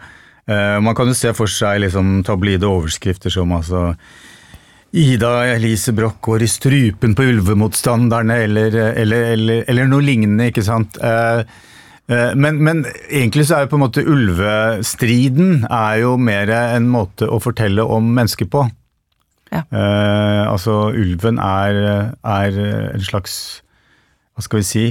man 0.47 0.95
kan 0.95 1.09
jo 1.11 1.17
se 1.19 1.33
for 1.35 1.51
seg 1.51 1.81
liksom 1.83 2.21
tabloide 2.23 2.69
overskrifter 2.69 3.33
som 3.33 3.51
altså 3.57 3.89
Ida 4.95 5.43
Elise 5.51 5.93
Broch 5.93 6.21
går 6.23 6.45
i 6.45 6.49
strupen 6.49 7.17
på 7.19 7.27
ulvemotstanderne, 7.27 8.37
eller, 8.47 8.75
eller, 8.95 9.25
eller, 9.35 9.65
eller 9.71 9.89
noe 9.91 10.05
lignende, 10.07 10.53
ikke 10.53 10.63
sant. 10.63 11.01
Eh, 11.03 11.41
eh, 12.07 12.35
men, 12.39 12.61
men, 12.63 12.85
egentlig 13.09 13.49
så 13.49 13.57
er 13.57 13.65
jo 13.65 13.73
på 13.73 13.81
en 13.81 13.83
måte 13.83 14.05
ulvestriden 14.07 15.65
er 15.67 16.05
jo 16.05 16.15
mer 16.15 16.53
en 16.55 16.87
måte 16.93 17.27
å 17.27 17.41
fortelle 17.43 17.83
om 17.83 18.13
mennesker 18.15 18.47
på. 18.53 18.63
Ja. 19.51 19.65
Eh, 19.67 20.45
altså 20.47 20.93
ulven 20.95 21.43
er, 21.43 21.81
er, 22.23 22.61
en 22.95 23.05
slags 23.07 23.35
Hva 24.35 24.43
skal 24.43 24.59
vi 24.59 24.65
si 24.67 24.83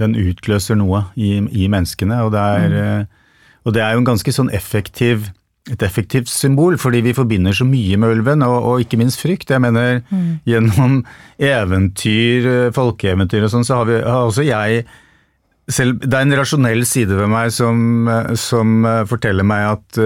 Den 0.00 0.14
utløser 0.16 0.78
noe 0.80 1.02
i, 1.20 1.34
i 1.36 1.66
menneskene, 1.68 2.22
og 2.24 2.32
det, 2.32 2.44
er, 2.60 2.76
mm. 2.76 3.10
og 3.64 3.76
det 3.76 3.82
er 3.84 3.92
jo 3.92 4.04
en 4.04 4.08
ganske 4.08 4.36
sånn 4.36 4.52
effektiv 4.56 5.28
et 5.72 5.82
effektivt 5.86 6.28
symbol, 6.28 6.76
fordi 6.76 7.00
vi 7.06 7.14
forbinder 7.16 7.54
så 7.56 7.64
mye 7.64 7.96
med 8.00 8.18
ulven, 8.18 8.44
og, 8.44 8.56
og 8.68 8.82
ikke 8.84 8.98
minst 9.00 9.22
frykt. 9.22 9.50
Jeg 9.50 9.62
mener, 9.64 10.02
mm. 10.10 10.26
gjennom 10.48 10.98
eventyr, 11.40 12.50
folkeeventyr 12.76 13.46
og 13.46 13.52
sånn, 13.54 13.64
så 13.64 13.80
har, 13.80 13.88
vi, 13.88 14.00
har 14.04 14.28
også 14.28 14.44
jeg 14.44 14.84
selv, 15.72 16.02
det 16.04 16.18
er 16.18 16.26
en 16.26 16.36
rasjonell 16.36 16.84
side 16.88 17.16
ved 17.16 17.30
meg 17.32 17.52
som, 17.54 18.10
som 18.36 18.84
forteller 19.08 19.46
meg 19.48 19.70
at 19.70 20.00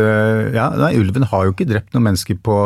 ja, 0.54 0.68
nei, 0.78 0.92
ulven 1.00 1.26
har 1.26 1.48
jo 1.48 1.56
ikke 1.56 1.66
drept 1.66 1.96
noen 1.96 2.12
mennesker 2.12 2.38
på, 2.46 2.60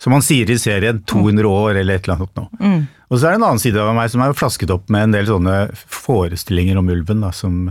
som 0.00 0.16
han 0.16 0.24
sier 0.24 0.48
i 0.48 0.56
serien, 0.56 1.02
200 1.04 1.44
år 1.50 1.82
eller 1.82 2.00
et 2.00 2.08
eller 2.08 2.22
annet 2.22 2.40
nå. 2.40 2.46
Mm. 2.62 2.80
Og 3.12 3.18
så 3.18 3.28
er 3.28 3.34
det 3.34 3.42
en 3.42 3.46
annen 3.50 3.60
side 3.60 3.84
av 3.84 3.92
meg 3.98 4.08
som 4.08 4.24
er 4.24 4.32
flasket 4.38 4.72
opp 4.72 4.88
med 4.92 5.10
en 5.10 5.18
del 5.18 5.28
sånne 5.28 5.58
forestillinger 5.76 6.80
om 6.80 6.88
ulven 6.96 7.20
da, 7.26 7.34
som, 7.36 7.66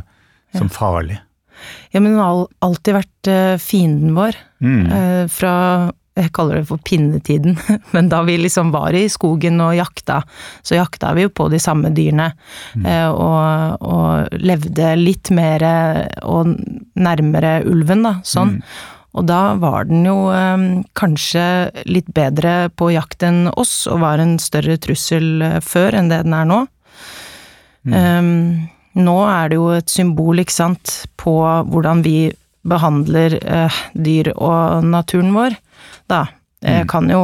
som 0.54 0.70
farlig. 0.70 1.18
Ja, 1.92 2.02
men 2.02 2.14
hun 2.14 2.22
har 2.22 2.46
alltid 2.66 2.98
vært 2.98 3.32
uh, 3.32 3.56
fienden 3.62 4.14
vår. 4.18 4.38
Mm. 4.64 4.86
Uh, 4.92 5.26
fra 5.32 5.56
jeg 6.20 6.34
kaller 6.36 6.60
det 6.60 6.68
for 6.68 6.82
pinnetiden, 6.84 7.56
men 7.96 8.10
da 8.12 8.20
vi 8.28 8.36
liksom 8.42 8.74
var 8.74 8.94
i 8.98 9.06
skogen 9.10 9.62
og 9.64 9.78
jakta, 9.78 10.20
så 10.60 10.76
jakta 10.76 11.14
vi 11.16 11.24
jo 11.24 11.32
på 11.34 11.48
de 11.52 11.60
samme 11.64 11.94
dyrene. 11.96 12.32
Mm. 12.76 12.88
Uh, 12.88 13.12
og, 13.12 13.86
og, 13.88 14.42
levde 14.44 14.96
litt 15.00 15.32
mer 15.34 15.64
og 16.28 16.52
nærmere 17.00 17.62
ulven, 17.70 18.04
da, 18.08 18.18
sånn. 18.28 18.58
Mm. 18.60 18.82
Og 19.12 19.26
da 19.28 19.40
var 19.60 19.90
den 19.90 20.06
jo 20.08 20.16
kanskje 20.96 21.44
litt 21.84 22.14
bedre 22.16 22.70
på 22.80 22.94
jakt 22.94 23.26
enn 23.28 23.50
oss, 23.60 23.82
og 23.92 24.00
var 24.06 24.24
en 24.24 24.38
større 24.40 24.78
trussel 24.80 25.60
før 25.60 25.98
enn 26.00 26.08
det 26.08 26.22
den 26.24 26.36
er 26.38 26.48
nå. 26.48 26.62
Mm. 27.84 27.98
Um, 27.98 28.70
nå 29.00 29.18
er 29.30 29.52
det 29.52 29.60
jo 29.60 29.70
et 29.76 29.92
symbol, 29.92 30.42
ikke 30.42 30.56
sant, 30.56 30.96
på 31.20 31.34
hvordan 31.42 32.04
vi 32.06 32.32
behandler 32.68 33.38
eh, 33.42 33.82
dyr 33.94 34.34
og 34.36 34.86
naturen 34.86 35.34
vår, 35.36 35.56
da. 36.12 36.26
Jeg 36.62 36.86
mm. 36.86 36.90
kan 36.92 37.10
jo 37.10 37.22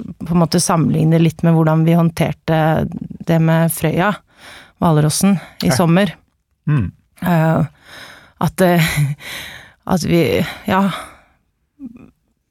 på 0.00 0.34
en 0.34 0.40
måte 0.40 0.58
sammenligne 0.62 1.20
litt 1.20 1.44
med 1.46 1.54
hvordan 1.54 1.84
vi 1.86 1.94
håndterte 1.94 2.88
det 3.28 3.38
med 3.44 3.70
Frøya, 3.74 4.10
hvalrossen, 4.80 5.36
i 5.62 5.68
ja. 5.68 5.76
sommer. 5.76 6.14
Mm. 6.66 6.88
Uh, 7.20 7.68
at, 8.40 8.62
at 9.94 10.04
vi, 10.08 10.22
ja 10.64 10.80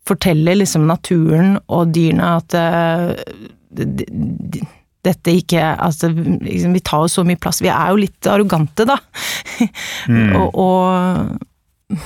Forteller 0.09 0.57
liksom 0.57 0.87
naturen 0.89 1.55
og 1.69 1.91
dyrene 1.93 2.27
at 2.39 2.53
de, 3.77 3.85
de, 3.85 4.61
dette 5.05 5.31
ikke 5.31 5.61
Altså, 5.79 6.09
liksom, 6.11 6.73
vi 6.75 6.81
tar 6.85 7.05
jo 7.05 7.11
så 7.11 7.25
mye 7.27 7.39
plass. 7.39 7.61
Vi 7.63 7.71
er 7.71 7.93
jo 7.93 8.01
litt 8.01 8.29
arrogante, 8.29 8.87
da. 8.89 8.99
Mm. 10.09 10.31
og, 10.39 10.55
og, 10.55 11.97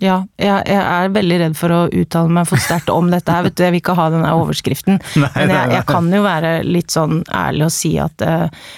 ja, 0.00 0.18
jeg, 0.40 0.62
jeg, 0.68 0.80
er 0.80 1.12
veldig 1.12 1.38
redd 1.42 1.56
for 1.58 1.72
å 1.74 1.78
uttale 1.88 2.32
meg 2.32 2.48
for 2.48 2.60
sterkt 2.62 2.90
om 2.92 3.10
dette 3.12 3.32
her, 3.32 3.44
vet 3.46 3.56
du. 3.56 3.62
Jeg 3.64 3.74
vil 3.74 3.82
ikke 3.82 3.96
ha 3.98 4.06
denne 4.12 4.32
overskriften. 4.36 5.00
Nei, 5.22 5.30
Men 5.34 5.52
jeg, 5.54 5.72
jeg, 5.76 5.86
kan 5.88 6.10
jo 6.12 6.20
være 6.24 6.52
litt 6.64 6.94
sånn 6.94 7.22
ærlig 7.36 7.66
og 7.68 7.72
si 7.74 7.92
at 8.00 8.24
uh, 8.24 8.68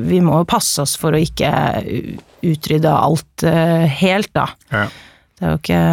vi 0.00 0.20
må 0.24 0.42
jo 0.42 0.48
passe 0.48 0.84
oss 0.84 0.96
for 1.00 1.16
å 1.16 1.20
ikke 1.20 1.52
utrydde 2.46 2.92
alt 2.92 3.46
uh, 3.48 3.84
helt, 4.00 4.32
da. 4.36 4.48
Ja. 4.72 4.86
Det 5.38 5.46
er 5.46 5.54
jo 5.54 5.60
ikke 5.62 5.84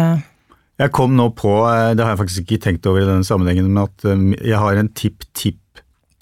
jeg 0.76 0.92
kom 0.92 1.14
nå 1.16 1.30
på, 1.32 1.50
det 1.96 2.04
har 2.04 2.10
jeg 2.12 2.20
faktisk 2.20 2.42
ikke 2.42 2.64
tenkt 2.66 2.86
over 2.90 3.00
i 3.00 3.06
denne 3.08 3.24
sammenhengen, 3.24 3.70
men 3.72 3.86
at 3.86 4.02
jeg 4.44 4.58
har 4.60 4.76
en 4.76 4.90
tipp-tipp 4.92 5.56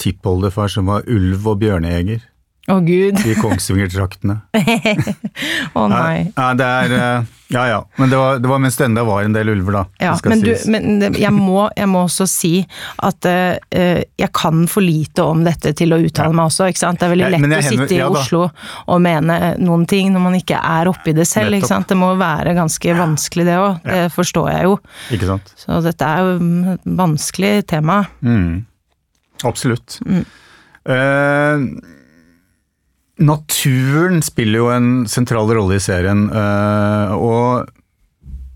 tippoldefar 0.01 0.71
som 0.73 0.91
var 0.91 1.07
ulv- 1.11 1.51
og 1.51 1.61
bjørnejeger. 1.63 2.23
Å 2.65 2.79
oh, 2.79 2.81
gud. 2.81 3.19
I 3.29 3.35
Kongsvinger-traktene. 3.37 4.39
Å 5.77 5.83
oh, 5.83 5.89
nei. 5.91 6.31
Ja, 6.33 6.47
det 6.57 6.65
er 6.65 6.95
eh, 6.97 7.27
Ja 7.53 7.65
ja, 7.69 7.81
men 8.01 8.09
det 8.09 8.17
var, 8.17 8.39
det 8.41 8.49
var 8.49 8.63
mens 8.65 8.79
det 8.81 8.87
enda 8.87 9.05
var 9.05 9.21
en 9.27 9.37
del 9.37 9.51
ulver, 9.53 9.77
da. 9.77 9.83
Ja, 10.01 10.15
men, 10.25 10.41
du, 10.41 10.49
men 10.73 11.05
jeg, 11.13 11.33
må, 11.37 11.67
jeg, 11.77 11.91
må, 11.93 12.07
også 12.09 12.25
si 12.31 12.55
at 13.05 13.29
uh, 13.29 13.61
jeg 14.17 14.31
kan 14.33 14.65
for 14.71 14.81
lite 14.81 15.29
om 15.29 15.45
dette 15.45 15.75
til 15.77 15.93
å 15.93 16.01
uttale 16.01 16.33
ja. 16.33 16.39
meg 16.41 16.49
også, 16.49 16.71
ikke 16.73 16.85
sant. 16.87 17.03
Det 17.03 17.11
er 17.11 17.13
veldig 17.13 17.31
lett 17.37 17.57
å 17.61 17.63
sitte 17.69 17.93
i 17.93 18.01
ja, 18.01 18.09
Oslo 18.09 18.47
og 18.49 19.05
mene 19.05 19.55
noen 19.61 19.85
ting 19.91 20.09
når 20.17 20.25
man 20.31 20.41
ikke 20.41 20.57
er 20.57 20.89
oppi 20.89 21.13
det 21.13 21.29
selv, 21.29 21.53
Nettopp. 21.53 21.61
ikke 21.61 21.75
sant. 21.75 21.93
Det 21.93 22.01
må 22.01 22.15
være 22.17 22.57
ganske 22.57 23.01
vanskelig 23.05 23.51
det 23.53 23.61
òg, 23.61 23.91
det 23.93 24.05
forstår 24.17 24.55
jeg 24.57 24.71
jo. 24.71 24.79
Ikke 25.19 25.35
sant. 25.35 25.59
Så 25.61 25.85
dette 25.85 26.15
er 26.15 26.25
jo 26.25 26.39
et 26.79 26.95
vanskelig 27.05 27.59
tema. 27.69 28.07
Mm. 28.25 28.65
Absolutt. 29.43 29.99
Mm. 30.07 30.25
Uh, 30.85 31.81
naturen 33.25 34.21
spiller 34.25 34.61
jo 34.61 34.73
en 34.73 34.91
sentral 35.09 35.49
rolle 35.57 35.79
i 35.79 35.83
serien, 35.83 36.27
uh, 36.29 37.15
og 37.17 37.71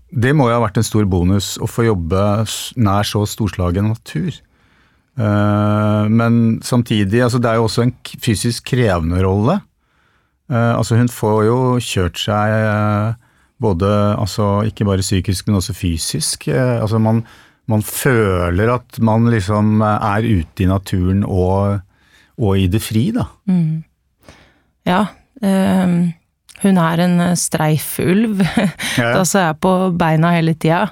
det 0.09 0.33
må 0.37 0.49
jo 0.49 0.57
ha 0.57 0.63
vært 0.63 0.79
en 0.81 0.85
stor 0.85 1.05
bonus 1.09 1.55
å 1.61 1.69
få 1.69 1.87
jobbe 1.89 2.21
nær 2.81 3.07
så 3.07 3.25
storslagen 3.29 3.91
natur. 3.91 4.33
Uh, 5.19 6.05
men 6.09 6.59
samtidig, 6.65 7.23
altså 7.25 7.41
det 7.41 7.51
er 7.51 7.59
jo 7.59 7.67
også 7.67 7.87
en 7.87 7.95
fysisk 8.21 8.71
krevende 8.71 9.23
rolle. 9.25 9.59
altså 10.49 10.95
hun 10.97 11.09
får 11.13 11.43
jo 11.45 11.57
kjørt 11.77 12.17
seg 12.17 13.17
både, 13.61 13.89
altså 14.17 14.63
ikke 14.65 14.85
bare 14.87 15.03
psykisk, 15.05 15.45
men 15.47 15.59
også 15.59 15.75
fysisk. 15.77 16.47
altså 16.47 16.97
man 16.97 17.21
man 17.69 17.83
føler 17.85 18.73
at 18.73 18.99
man 19.05 19.29
liksom 19.31 19.81
er 19.85 20.25
ute 20.25 20.65
i 20.65 20.69
naturen 20.69 21.23
og, 21.23 21.79
og 22.39 22.57
i 22.57 22.67
det 22.71 22.81
fri, 22.83 23.09
da. 23.15 23.27
Mm. 23.49 23.83
Ja. 24.89 25.03
Um, 25.39 25.99
hun 26.63 26.79
er 26.81 27.03
en 27.05 27.19
streifulv. 27.39 28.41
Ja. 28.99 29.13
da 29.15 29.21
så 29.23 29.45
jeg 29.45 29.59
på 29.63 29.71
beina 29.95 30.33
hele 30.35 30.55
tida. 30.59 30.89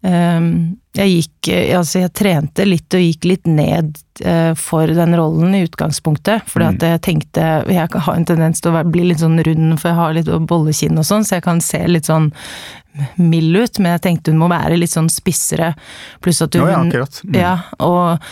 Um, 0.00 0.78
jeg 0.96 1.10
gikk 1.12 1.48
Altså, 1.76 2.00
jeg 2.00 2.12
trente 2.16 2.64
litt 2.64 2.94
og 2.96 3.02
gikk 3.02 3.26
litt 3.28 3.48
ned 3.50 3.98
uh, 4.24 4.54
for 4.58 4.88
den 4.88 5.16
rollen 5.18 5.56
i 5.58 5.62
utgangspunktet. 5.66 6.48
Fordi 6.48 6.66
mm. 6.66 6.74
at 6.76 6.86
jeg 6.88 7.02
tenkte 7.04 7.46
Jeg 7.68 7.88
har 7.92 8.14
en 8.14 8.28
tendens 8.28 8.64
til 8.64 8.72
å 8.72 8.84
bli 8.88 9.08
litt 9.10 9.22
sånn 9.22 9.40
rund, 9.44 9.76
for 9.78 9.92
jeg 9.92 10.00
har 10.00 10.16
litt 10.16 10.30
bollekinn 10.50 11.00
og 11.00 11.08
sånn, 11.08 11.26
så 11.26 11.38
jeg 11.38 11.46
kan 11.46 11.62
se 11.64 11.82
litt 11.90 12.08
sånn 12.08 12.32
mild 13.14 13.56
ut, 13.56 13.78
men 13.78 13.94
jeg 13.94 14.04
tenkte 14.08 14.32
hun 14.32 14.40
må 14.40 14.48
være 14.50 14.78
litt 14.78 14.90
sånn 14.90 15.10
spissere. 15.12 15.72
Pluss 16.24 16.42
at 16.42 16.56
hun 16.56 16.64
ja, 16.64 16.72
ja, 16.72 16.80
akkurat. 16.82 17.20
Mm. 17.24 17.36
Ja, 17.38 17.54
og, 17.84 18.30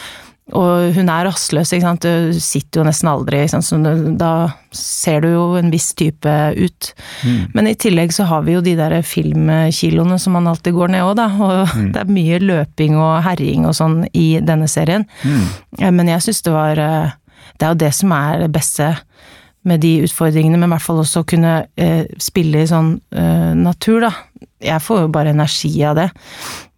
og, 0.55 0.93
hun 0.95 1.09
er 1.11 1.27
rastløs, 1.27 1.73
ikke 1.75 1.83
sant. 1.83 2.05
Du 2.07 2.39
sitter 2.39 2.81
jo 2.81 2.85
nesten 2.87 3.09
aldri, 3.11 3.41
ikke 3.43 3.57
sant? 3.57 3.67
så 3.67 3.97
da 4.21 4.31
ser 4.77 5.25
du 5.25 5.31
jo 5.33 5.47
en 5.59 5.73
viss 5.73 5.89
type 5.99 6.35
ut. 6.55 6.91
Mm. 7.27 7.41
Men 7.57 7.71
i 7.71 7.75
tillegg 7.75 8.15
så 8.15 8.29
har 8.31 8.45
vi 8.47 8.55
jo 8.55 8.63
de 8.63 8.77
der 8.79 8.95
filmkiloene 9.03 10.21
som 10.23 10.37
man 10.39 10.47
alltid 10.47 10.77
går 10.77 10.95
ned 10.95 11.03
òg, 11.09 11.17
da. 11.19 11.27
Og 11.35 11.75
mm. 11.75 11.91
det 11.97 12.03
er 12.05 12.15
mye 12.19 12.39
løping 12.45 12.95
og 12.95 13.25
herjing 13.27 13.67
og 13.67 13.75
sånn 13.79 14.05
i 14.15 14.29
denne 14.45 14.71
serien. 14.71 15.09
Mm. 15.27 15.91
Men 15.99 16.15
jeg 16.15 16.29
syns 16.29 16.45
det 16.47 16.55
var 16.55 16.79
eh, 16.79 17.17
Det 17.57 17.67
er 17.67 17.75
jo 17.75 17.83
det 17.83 17.93
som 17.97 18.13
er 18.15 18.45
det 18.45 18.53
beste 18.55 18.93
med 19.67 19.83
de 19.83 19.93
utfordringene, 20.07 20.59
men 20.61 20.71
i 20.71 20.75
hvert 20.77 20.87
fall 20.87 21.03
også 21.03 21.25
kunne 21.29 21.59
eh, 21.77 22.05
spille 22.23 22.63
i 22.63 22.71
sånn 22.71 22.95
eh, 23.15 23.53
natur, 23.59 24.07
da 24.07 24.13
jeg 24.63 24.83
får 24.83 25.05
jo 25.05 25.11
bare 25.13 25.33
energi 25.35 25.73
av 25.85 25.99
det. 25.99 26.07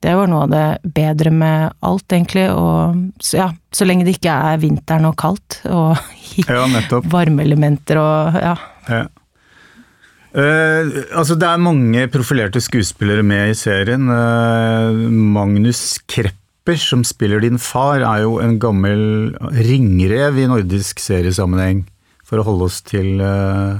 Det 0.02 0.14
var 0.14 0.30
noe 0.30 0.46
av 0.46 0.52
det 0.52 0.92
bedre 0.94 1.30
med 1.34 1.76
alt, 1.86 2.06
egentlig. 2.14 2.46
Og 2.54 3.22
så, 3.22 3.38
ja, 3.40 3.48
så 3.74 3.86
lenge 3.86 4.06
det 4.06 4.16
ikke 4.18 4.34
er 4.50 4.60
vinteren 4.62 5.08
og 5.08 5.16
kaldt, 5.20 5.60
og 5.70 5.98
ja, 6.48 6.66
varmeelementer 7.10 8.02
og 8.02 8.42
ja. 8.42 8.56
ja. 8.90 9.06
Uh, 10.28 10.84
altså 11.16 11.38
Det 11.40 11.46
er 11.48 11.62
mange 11.62 12.02
profilerte 12.12 12.60
skuespillere 12.62 13.24
med 13.26 13.54
i 13.54 13.56
serien. 13.58 14.10
Uh, 14.12 15.08
Magnus 15.08 15.98
Krepper, 16.10 16.78
som 16.78 17.02
spiller 17.06 17.42
din 17.42 17.58
far, 17.58 18.04
er 18.04 18.26
jo 18.26 18.36
en 18.42 18.58
gammel 18.60 19.32
ringrev 19.56 20.38
i 20.38 20.46
nordisk 20.50 21.00
seriesammenheng, 21.02 21.86
for 22.28 22.40
å 22.40 22.46
holde 22.46 22.68
oss 22.68 22.82
til 22.86 23.22
uh, 23.22 23.78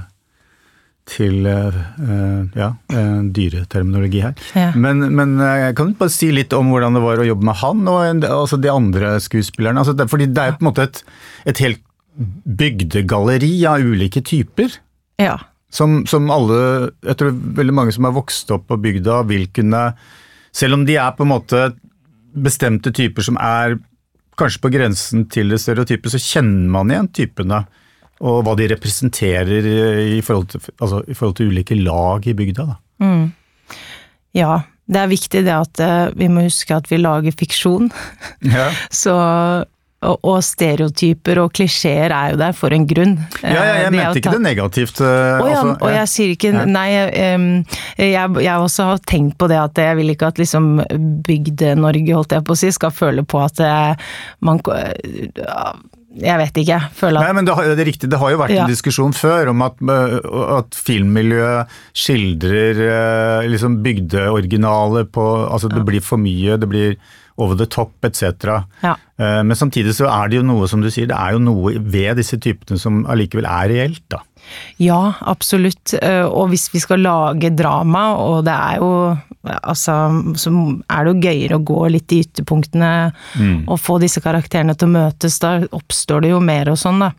til 1.08 1.46
uh, 1.48 1.76
ja, 2.52 2.72
uh, 2.92 3.20
dyreterminologi 3.32 4.20
her. 4.26 4.34
Ja. 4.52 4.70
Men, 4.76 5.06
men 5.16 5.36
kan 5.76 5.94
bare 5.96 6.12
si 6.12 6.28
litt 6.34 6.52
om 6.56 6.72
hvordan 6.72 6.98
det 6.98 7.04
var 7.04 7.22
å 7.22 7.28
jobbe 7.28 7.48
med 7.48 7.60
han 7.62 7.84
og 7.88 8.26
altså 8.28 8.58
de 8.60 8.72
andre 8.72 9.14
skuespillerne. 9.24 9.80
Altså 9.80 9.96
det, 9.96 10.08
fordi 10.12 10.28
det 10.32 10.44
er 10.44 10.58
på 10.58 10.64
en 10.66 10.70
måte 10.70 10.88
et, 10.88 11.00
et 11.48 11.62
helt 11.64 11.84
bygdegalleri 12.44 13.52
av 13.70 13.84
ulike 13.84 14.20
typer. 14.26 14.76
Ja. 15.22 15.38
Som, 15.72 16.02
som, 16.08 16.30
alle, 16.32 16.90
jeg 17.04 17.18
tror 17.20 17.34
veldig 17.58 17.74
mange 17.76 17.92
som 17.94 18.08
har 18.08 18.16
vokst 18.16 18.50
opp 18.54 18.68
på 18.70 18.78
bygda, 18.80 19.20
vil 19.28 19.50
kunne 19.52 19.90
Selv 20.58 20.78
om 20.78 20.86
de 20.88 20.94
er 20.96 21.12
på 21.12 21.26
en 21.26 21.28
måte 21.28 21.58
bestemte 22.32 22.90
typer 22.96 23.22
som 23.22 23.36
er 23.36 23.76
kanskje 24.38 24.62
på 24.62 24.70
grensen 24.72 25.26
til 25.30 25.52
det 25.52 25.60
stereotype, 25.60 26.08
så 26.10 26.18
kjenner 26.18 26.70
man 26.72 26.90
igjen 26.90 27.10
typene 27.12 27.60
og 28.20 28.42
hva 28.46 28.56
de 28.58 28.66
representerer 28.72 29.68
i 30.18 30.20
forhold 30.26 30.50
til, 30.54 30.64
altså, 30.80 31.02
i 31.06 31.14
forhold 31.14 31.38
til 31.38 31.52
ulike 31.52 31.78
lag 31.78 32.26
i 32.26 32.34
bygda. 32.38 32.66
Mm. 33.04 33.28
Ja, 34.36 34.60
det 34.88 35.00
er 35.02 35.10
viktig 35.10 35.42
det 35.46 35.54
at 35.54 35.82
uh, 35.84 36.14
vi 36.18 36.28
må 36.32 36.46
huske 36.48 36.74
at 36.76 36.90
vi 36.90 37.00
lager 37.00 37.34
fiksjon. 37.38 37.90
Ja. 38.54 38.70
Så 38.90 39.14
og, 39.98 40.20
og 40.22 40.36
stereotyper 40.46 41.40
og 41.42 41.48
klisjeer 41.58 42.12
er 42.14 42.30
jo 42.30 42.38
der 42.38 42.52
for 42.54 42.70
en 42.74 42.84
grunn. 42.86 43.16
Ja, 43.42 43.50
ja 43.50 43.62
jeg 43.80 43.86
Eh, 43.88 43.94
mente 43.96 44.20
ikke 44.20 44.34
det 44.36 44.42
negativt. 44.44 45.00
eh, 45.02 45.08
Å 45.08 45.48
ja, 45.48 45.56
altså, 45.58 45.72
og 45.74 45.90
jeg 45.90 46.10
sier 46.12 46.34
ikke 46.36 46.52
Nei, 46.70 46.86
em, 47.18 47.48
jeg, 47.98 48.36
jeg 48.44 48.62
også 48.68 48.86
har 48.92 49.02
tenkt 49.10 49.34
på 49.40 49.48
det 49.50 49.58
at 49.58 49.80
jeg 49.82 49.98
vil 49.98 50.14
ikke 50.14 50.30
at 50.30 50.38
liksom 50.38 50.68
Bygde-Norge, 51.26 52.14
holdt 52.14 52.36
jeg 52.36 52.46
på 52.46 52.54
å 52.54 52.60
si, 52.60 52.70
skal 52.74 52.94
føle 52.94 53.26
på 53.26 53.42
at 53.42 53.58
eh, 53.64 54.12
man 54.46 54.62
Jeg 56.18 56.38
vet 56.40 56.58
ikke. 56.64 56.78
Føler 56.98 57.22
Nei, 57.22 57.32
men 57.38 57.46
det, 57.46 57.54
har, 57.54 57.68
det 57.76 57.84
er 57.84 57.88
riktig, 57.92 58.10
det 58.10 58.18
har 58.18 58.30
jo 58.34 58.40
vært 58.40 58.54
Ja. 58.56 58.64
en 58.66 58.72
diskusjon 58.72 59.12
før 59.14 59.52
om 59.52 59.62
at, 59.62 59.78
at 60.58 60.74
filmmiljøet 60.74 61.68
skildrer 61.94 63.46
liksom 63.48 63.78
bygdeoriginaler 63.84 65.06
på 65.12 65.24
Altså 65.48 65.70
det 65.72 65.84
blir 65.86 66.02
for 66.04 66.20
mye, 66.20 66.58
det 66.60 66.68
blir 66.70 66.96
over 67.38 67.54
the 67.54 67.66
top 67.70 67.92
etc. 68.02 68.48
Ja. 68.82 68.96
Eh, 69.20 69.42
Men 69.46 69.54
samtidig 69.56 69.94
så 69.94 70.08
er 70.10 70.28
det 70.32 70.40
jo 70.40 70.46
noe, 70.46 70.66
som 70.66 70.80
du 70.82 70.88
sier, 70.90 71.06
det 71.06 71.14
er 71.14 71.36
jo 71.36 71.38
noe 71.44 71.76
ved 71.78 72.18
disse 72.18 72.34
typene 72.42 72.78
som 72.82 73.04
allikevel 73.06 73.46
er 73.46 73.68
reelt, 73.70 74.02
da. 74.10 74.18
Ja, 74.78 75.14
absolutt. 75.20 75.94
Eh, 76.02 76.24
Og 76.26 76.48
hvis 76.50 76.68
vi 76.72 76.78
skal 76.80 77.00
lage 77.04 77.50
drama, 77.56 78.14
og 78.16 78.44
det 78.44 78.54
er 78.54 78.76
jo 78.82 78.92
Altså, 79.48 79.94
så 80.36 80.50
er 80.90 81.04
det 81.06 81.12
jo 81.14 81.20
gøyere 81.22 81.56
å 81.56 81.64
gå 81.64 81.84
litt 81.94 82.12
i 82.12 82.18
ytterpunktene 82.24 82.88
og 83.70 83.78
få 83.80 83.94
disse 84.02 84.20
karakterene 84.20 84.74
til 84.76 84.88
å 84.90 84.92
møtes. 84.92 85.38
Da 85.40 85.60
oppstår 85.72 86.20
det 86.26 86.30
jo 86.34 86.40
mer 86.40 86.68
og 86.68 86.76
sånn, 86.76 86.98
da. 87.00 87.12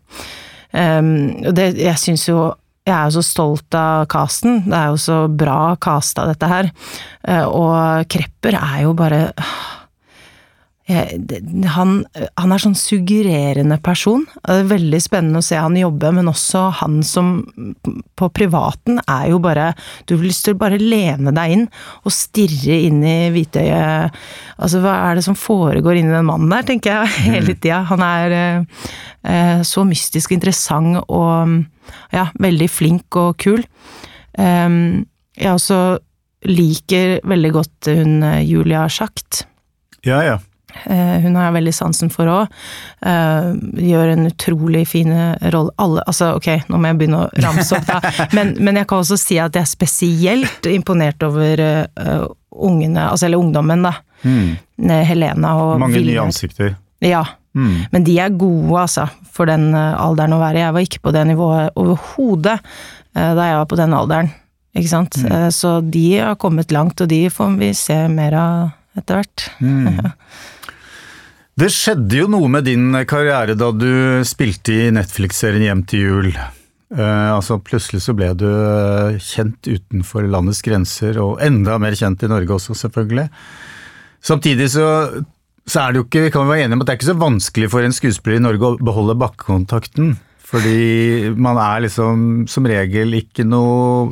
Um, 0.70 1.40
det, 1.56 1.72
jeg 1.80 1.96
syns 1.98 2.28
jo 2.28 2.52
jeg 2.86 2.94
er 2.94 3.08
jo 3.10 3.16
så 3.20 3.24
stolt 3.26 3.74
av 3.74 4.06
casten. 4.12 4.62
Det 4.68 4.76
er 4.76 4.86
jo 4.92 5.00
så 5.00 5.18
bra 5.28 5.74
casta, 5.80 6.24
dette 6.30 6.46
her. 6.48 6.70
Eh, 7.26 7.44
Og 7.44 8.06
Krepper 8.08 8.54
er 8.60 8.82
jo 8.84 8.94
bare 8.94 9.32
det- 9.34 9.44
han, 10.90 11.92
han 12.40 12.52
er 12.54 12.62
sånn 12.62 12.76
suggererende 12.78 13.78
person. 13.84 14.24
Det 14.42 14.56
er 14.62 14.70
veldig 14.70 15.00
spennende 15.02 15.42
å 15.42 15.46
se 15.46 15.58
han 15.60 15.78
jobbe, 15.78 16.12
men 16.16 16.30
også 16.30 16.66
han 16.80 17.00
som 17.06 17.32
på 18.18 18.30
privaten 18.36 19.00
er 19.06 19.30
jo 19.32 19.40
bare 19.42 19.70
Du 20.08 20.16
har 20.16 20.24
lyst 20.24 20.44
til 20.46 20.56
å 20.56 20.60
bare 20.60 20.80
lene 20.80 21.32
deg 21.36 21.54
inn 21.54 21.64
og 22.04 22.14
stirre 22.14 22.76
inn 22.88 23.00
i 23.06 23.30
hvitøyet. 23.34 24.18
Altså, 24.58 24.82
hva 24.84 24.96
er 25.08 25.18
det 25.18 25.26
som 25.26 25.38
foregår 25.38 26.00
inni 26.00 26.14
den 26.14 26.28
mannen 26.28 26.52
der, 26.52 26.66
tenker 26.68 27.00
jeg 27.00 27.14
hele 27.30 27.56
tida. 27.56 27.82
Han 27.90 28.04
er 28.04 28.36
eh, 28.36 28.84
eh, 29.24 29.64
så 29.66 29.86
mystisk 29.88 30.34
interessant 30.36 31.00
og 31.06 31.58
ja, 32.14 32.28
veldig 32.40 32.70
flink 32.70 33.18
og 33.18 33.36
kul. 33.42 33.64
Um, 34.38 35.06
jeg 35.36 35.52
også 35.52 35.98
liker 36.48 37.18
veldig 37.28 37.50
godt 37.52 37.90
hun 37.92 38.22
eh, 38.24 38.42
Julia 38.48 38.86
Schacht. 38.88 39.44
Ja, 40.06 40.22
ja. 40.24 40.38
Eh, 40.86 41.16
Hun 41.24 41.36
har 41.38 41.48
jeg 41.48 41.56
veldig 41.58 41.74
sansen 41.76 42.10
for 42.12 42.30
òg. 42.30 42.52
Gjør 43.80 44.12
en 44.14 44.28
utrolig 44.30 44.84
fine 44.88 45.30
rolle. 45.52 45.72
Alle, 45.80 46.04
altså 46.06 46.34
ok, 46.36 46.48
nå 46.68 46.78
må 46.80 46.90
jeg 46.90 47.00
begynne 47.00 47.22
å 47.24 47.30
ramse 47.44 47.78
opp, 47.78 47.88
da. 47.88 48.00
Men, 48.36 48.54
men 48.60 48.76
jeg 48.80 48.88
kan 48.90 49.02
også 49.02 49.16
si 49.20 49.38
at 49.40 49.56
jeg 49.56 49.64
er 49.64 49.70
spesielt 49.70 50.66
imponert 50.70 51.22
over 51.26 51.60
uh, 51.64 52.26
ungene, 52.50 53.08
altså 53.10 53.28
eller 53.28 53.40
ungdommen, 53.40 53.84
da. 53.86 53.94
Mm. 54.22 54.56
Helena 55.08 55.54
og 55.62 55.78
Mange 55.80 56.02
nye 56.04 56.20
ansikter. 56.22 56.74
Ja. 57.04 57.22
Mm. 57.56 57.86
Men 57.92 58.04
de 58.06 58.18
er 58.22 58.34
gode, 58.38 58.74
altså, 58.84 59.08
for 59.32 59.48
den 59.50 59.70
eh, 59.74 59.94
alderen 59.98 60.36
å 60.36 60.40
være. 60.42 60.60
Jeg 60.62 60.74
var 60.76 60.84
ikke 60.86 61.00
på 61.06 61.12
det 61.16 61.24
nivået 61.30 61.72
overhodet 61.80 62.58
uh, 62.60 63.32
da 63.38 63.48
jeg 63.48 63.58
var 63.62 63.66
på 63.70 63.78
den 63.80 63.96
alderen. 63.96 64.30
Ikke 64.76 64.92
sant? 64.92 65.16
Eh, 65.26 65.48
Så 65.50 65.80
de 65.82 66.04
har 66.20 66.36
kommet 66.38 66.70
langt, 66.70 67.00
og 67.02 67.08
de 67.10 67.24
får 67.32 67.56
vi 67.58 67.72
se 67.74 67.96
mer 68.12 68.36
av 68.38 69.00
etter 69.00 69.20
hvert. 69.22 69.48
Det 71.60 71.68
skjedde 71.68 72.22
jo 72.22 72.28
noe 72.32 72.48
med 72.48 72.64
din 72.64 72.94
karriere 73.04 73.52
da 73.58 73.66
du 73.76 74.22
spilte 74.24 74.72
i 74.72 74.92
Netflix-serien 74.96 75.66
Hjem 75.66 75.82
til 75.90 76.06
jul. 76.06 76.28
Uh, 76.88 77.34
altså 77.34 77.58
Plutselig 77.60 78.00
så 78.00 78.14
ble 78.16 78.30
du 78.38 78.46
eh, 78.48 79.18
kjent 79.20 79.68
utenfor 79.68 80.24
landets 80.24 80.62
grenser, 80.64 81.18
og 81.20 81.42
enda 81.44 81.76
mer 81.82 81.98
kjent 81.98 82.24
i 82.24 82.30
Norge 82.32 82.56
også, 82.56 82.78
selvfølgelig. 82.80 83.26
Samtidig 84.24 84.70
så, 84.72 84.86
så 85.68 85.82
er 85.82 85.92
det 85.92 86.00
jo 86.00 86.06
ikke, 86.08 86.24
kan 86.32 86.48
vi 86.48 86.54
være 86.54 86.64
enige 86.64 86.80
om 86.80 86.86
at 86.86 86.88
det 86.88 86.96
er 86.96 87.00
ikke 87.02 87.10
så 87.10 87.18
vanskelig 87.26 87.70
for 87.76 87.84
en 87.84 87.98
skuespiller 87.98 88.40
i 88.40 88.46
Norge 88.46 88.72
å 88.72 88.80
beholde 88.80 89.20
bakkekontakten. 89.20 90.16
Fordi 90.50 91.30
man 91.36 91.60
er 91.60 91.84
liksom 91.84 92.26
som 92.50 92.72
regel 92.72 93.20
ikke 93.20 93.44
noe 93.44 94.08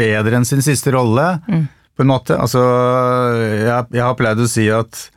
bedre 0.00 0.40
enn 0.40 0.48
sin 0.48 0.64
siste 0.64 0.96
rolle, 0.96 1.28
på 1.44 2.08
en 2.08 2.14
måte. 2.16 2.40
Altså, 2.40 2.64
jeg, 3.60 3.90
jeg 4.00 4.06
har 4.06 4.16
pleid 4.16 4.40
å 4.40 4.48
si 4.48 4.70
at 4.72 5.10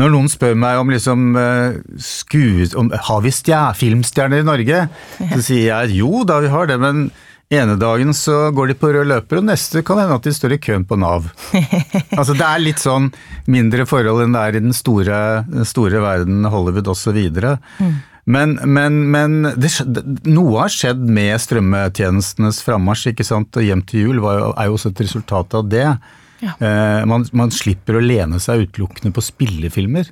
når 0.00 0.12
noen 0.14 0.28
spør 0.32 0.54
meg 0.58 0.78
om 0.80 0.90
liksom 0.92 1.26
eh, 1.38 1.78
skues... 2.00 2.74
Om, 2.78 2.90
har 3.08 3.20
vi 3.24 3.32
stjer, 3.34 3.74
filmstjerner 3.78 4.42
i 4.42 4.46
Norge? 4.48 4.84
Så 5.34 5.42
sier 5.50 5.66
jeg 5.70 5.98
jo 6.00 6.24
da, 6.28 6.40
vi 6.44 6.50
har 6.52 6.70
det, 6.70 6.78
men 6.82 7.10
ene 7.50 7.74
dagen 7.80 8.12
så 8.14 8.52
går 8.54 8.70
de 8.70 8.74
på 8.78 8.92
rød 8.94 9.08
løper, 9.10 9.40
og 9.40 9.48
neste 9.48 9.80
kan 9.82 9.98
hende 9.98 10.14
at 10.20 10.26
de 10.28 10.32
står 10.36 10.54
i 10.54 10.60
køen 10.62 10.84
på 10.86 10.94
Nav. 11.02 11.24
altså 12.18 12.36
det 12.38 12.46
er 12.46 12.62
litt 12.62 12.78
sånn 12.82 13.08
mindre 13.50 13.86
forhold 13.90 14.22
enn 14.22 14.36
det 14.36 14.44
er 14.44 14.58
i 14.60 14.62
den 14.68 14.76
store, 14.76 15.18
den 15.50 15.66
store 15.66 15.98
verden, 16.04 16.44
Hollywood 16.52 16.92
osv. 16.92 17.18
Men, 18.30 18.52
men, 18.70 19.00
men 19.10 19.36
det, 19.58 19.72
noe 20.30 20.60
har 20.62 20.70
skjedd 20.70 21.02
med 21.10 21.34
strømmetjenestenes 21.42 22.60
frammarsj, 22.62 23.10
ikke 23.16 23.26
sant? 23.26 23.56
og 23.58 23.66
Hjem 23.66 23.82
til 23.88 24.06
jul 24.06 24.20
var, 24.22 24.38
jo- 24.44 24.52
er 24.54 24.70
jo 24.70 24.76
også 24.78 24.92
et 24.94 25.02
resultat 25.08 25.56
av 25.58 25.66
det. 25.72 25.88
Ja. 26.40 26.54
Eh, 26.56 27.02
man, 27.08 27.26
man 27.36 27.52
slipper 27.54 27.98
å 27.98 28.04
lene 28.04 28.40
seg 28.42 28.66
utelukkende 28.66 29.12
på 29.16 29.24
spillefilmer. 29.24 30.10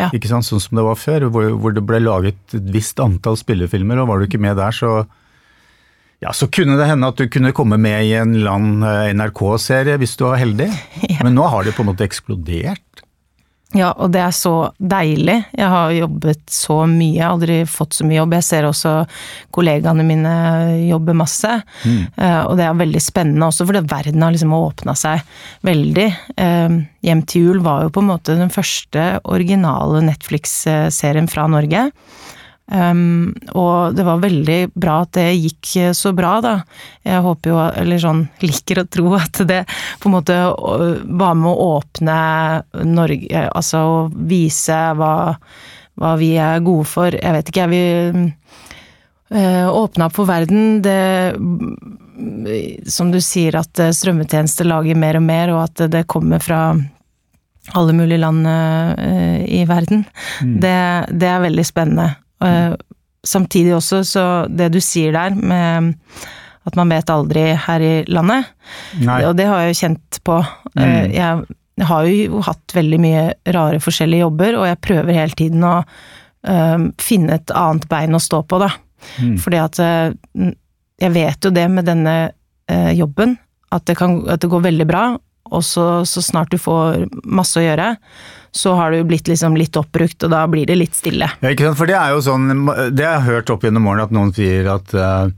Ja. 0.00 0.08
Ikke 0.14 0.30
sant? 0.30 0.46
Sånn 0.46 0.62
som 0.62 0.78
det 0.78 0.86
var 0.86 0.98
før, 0.98 1.28
hvor, 1.34 1.50
hvor 1.60 1.74
det 1.74 1.84
ble 1.86 2.00
laget 2.02 2.56
et 2.56 2.72
visst 2.74 3.00
antall 3.02 3.38
spillefilmer, 3.38 4.00
og 4.02 4.10
var 4.10 4.20
du 4.20 4.28
ikke 4.28 4.42
med 4.42 4.58
der, 4.58 4.74
så 4.74 5.04
ja, 6.22 6.32
så 6.32 6.48
kunne 6.48 6.78
det 6.78 6.86
hende 6.88 7.10
at 7.10 7.18
du 7.20 7.26
kunne 7.28 7.52
komme 7.56 7.76
med 7.80 8.06
i 8.06 8.14
en 8.16 8.32
eller 8.38 8.54
annen 8.54 8.84
eh, 8.88 9.12
NRK-serie 9.18 9.98
hvis 10.00 10.16
du 10.18 10.24
var 10.28 10.40
heldig. 10.40 10.70
Men 11.24 11.36
nå 11.36 11.46
har 11.52 11.66
det 11.66 11.74
på 11.76 11.84
en 11.84 11.90
måte 11.90 12.06
eksplodert. 12.06 13.03
Ja, 13.74 13.88
og 13.98 14.12
det 14.14 14.20
er 14.22 14.34
så 14.34 14.52
deilig. 14.78 15.40
Jeg 15.58 15.66
har 15.72 15.90
jobbet 15.96 16.42
så 16.54 16.76
mye, 16.86 17.16
jeg 17.16 17.24
har 17.24 17.32
aldri 17.34 17.56
fått 17.66 17.96
så 17.96 18.06
mye 18.06 18.20
jobb. 18.20 18.36
Jeg 18.38 18.46
ser 18.46 18.68
også 18.68 18.92
kollegaene 19.54 20.04
mine 20.06 20.34
jobbe 20.86 21.16
masse. 21.18 21.50
Eh, 21.84 22.42
og 22.46 22.54
det 22.60 22.68
er 22.68 22.78
veldig 22.78 23.02
spennende 23.02 23.48
også, 23.50 23.66
fordi 23.66 23.82
verden 23.90 24.22
har 24.22 24.34
liksom 24.34 24.54
åpna 24.54 24.94
seg 24.98 25.24
veldig. 25.66 26.08
Eh, 26.38 26.78
Hjem 27.04 27.20
til 27.28 27.50
jul 27.50 27.58
var 27.66 27.82
jo 27.84 27.90
på 27.92 28.00
en 28.00 28.12
måte 28.14 28.38
den 28.38 28.52
første 28.54 29.18
originale 29.28 30.00
Netflix-serien 30.06 31.26
fra 31.28 31.44
Norge. 31.52 31.90
Um, 32.64 33.34
og 33.52 33.92
det 33.92 34.06
var 34.06 34.22
veldig 34.22 34.58
bra 34.72 35.02
at 35.04 35.12
det 35.18 35.26
gikk 35.36 35.72
så 35.96 36.14
bra, 36.16 36.38
da. 36.40 36.54
Jeg 37.04 37.24
håper 37.26 37.52
jo, 37.52 37.58
eller 37.82 38.00
sånn, 38.00 38.22
liker 38.40 38.80
å 38.80 38.86
tro 38.88 39.10
at 39.18 39.42
det 39.44 39.60
på 40.00 40.08
en 40.08 40.14
måte 40.16 40.38
var 41.04 41.36
med 41.36 41.50
å 41.50 41.66
åpne 41.76 42.16
Norge, 42.88 43.44
altså 43.50 43.82
å 43.84 43.98
vise 44.14 44.78
hva, 44.96 45.34
hva 46.00 46.14
vi 46.20 46.34
er 46.40 46.64
gode 46.64 46.88
for. 46.88 47.12
Jeg 47.12 47.36
vet 47.36 47.52
ikke, 47.52 47.66
jeg 47.66 47.74
vil 47.74 48.32
uh, 49.36 49.68
åpne 49.68 50.08
opp 50.08 50.16
for 50.16 50.32
verden. 50.32 50.80
Det 50.84 51.36
Som 52.88 53.12
du 53.12 53.20
sier, 53.20 53.60
at 53.60 53.78
eh, 53.82 53.92
strømmetjenester 53.92 54.68
lager 54.70 54.96
mer 54.96 55.20
og 55.20 55.28
mer, 55.28 55.52
og 55.52 55.64
at 55.66 55.88
det 55.92 56.06
kommer 56.08 56.40
fra 56.40 56.64
alle 57.74 57.92
mulige 57.96 58.24
land 58.24 58.46
uh, 58.48 59.40
i 59.44 59.64
verden. 59.68 60.04
Det, 60.40 60.76
det 61.12 61.28
er 61.28 61.44
veldig 61.44 61.64
spennende. 61.68 62.12
Eh, 62.42 62.72
samtidig 63.24 63.76
også, 63.76 64.02
så 64.04 64.24
det 64.50 64.72
du 64.74 64.80
sier 64.84 65.14
der 65.14 65.36
med 65.38 65.94
at 66.64 66.78
man 66.80 66.88
vet 66.92 67.10
aldri 67.12 67.44
her 67.60 67.82
i 67.84 67.94
landet, 68.08 68.48
Nei. 69.04 69.20
og 69.28 69.36
det 69.36 69.46
har 69.50 69.60
jeg 69.60 69.74
jo 69.74 69.80
kjent 69.82 70.18
på. 70.24 70.38
Mm. 70.78 71.12
Jeg 71.12 71.84
har 71.90 72.06
jo 72.08 72.40
hatt 72.46 72.74
veldig 72.76 73.00
mye 73.02 73.24
rare 73.52 73.80
forskjellige 73.84 74.24
jobber, 74.24 74.56
og 74.60 74.68
jeg 74.70 74.80
prøver 74.86 75.18
hele 75.18 75.36
tiden 75.36 75.66
å 75.68 75.74
eh, 75.82 76.86
finne 77.04 77.36
et 77.36 77.52
annet 77.52 77.84
bein 77.90 78.16
å 78.16 78.22
stå 78.22 78.40
på, 78.48 78.62
da. 78.62 78.70
Fordi 79.44 79.60
at 79.60 79.80
eh, 79.84 80.54
jeg 81.04 81.12
vet 81.12 81.44
jo 81.44 81.52
det 81.52 81.66
med 81.68 81.88
denne 81.88 82.16
eh, 82.70 82.92
jobben, 82.96 83.36
at 83.74 83.84
det, 83.90 83.98
kan, 83.98 84.20
at 84.30 84.40
det 84.40 84.50
går 84.52 84.64
veldig 84.70 84.86
bra, 84.88 85.04
og 85.50 85.64
så, 85.66 85.86
så 86.08 86.22
snart 86.24 86.52
du 86.54 86.58
får 86.60 87.04
masse 87.24 87.58
å 87.60 87.64
gjøre, 87.64 87.94
så 88.54 88.74
har 88.78 88.94
du 88.94 89.02
blitt 89.06 89.28
liksom 89.28 89.56
litt 89.58 89.76
oppbrukt, 89.76 90.22
og 90.24 90.30
da 90.32 90.44
blir 90.50 90.66
det 90.68 90.76
litt 90.78 90.94
stille. 90.96 91.28
Ja, 91.42 91.50
ikke 91.50 91.66
sant? 91.68 91.78
For 91.80 91.90
det 91.90 91.96
er 91.98 92.14
jo 92.14 92.22
sånn, 92.24 92.68
det 92.94 93.04
har 93.04 93.18
jeg 93.18 93.28
hørt 93.28 93.50
opp 93.50 93.66
gjennom 93.66 93.88
årene 93.90 94.06
at 94.06 94.14
noen 94.14 94.30
sier 94.36 94.70
at 94.76 94.94
eh, 94.94 95.32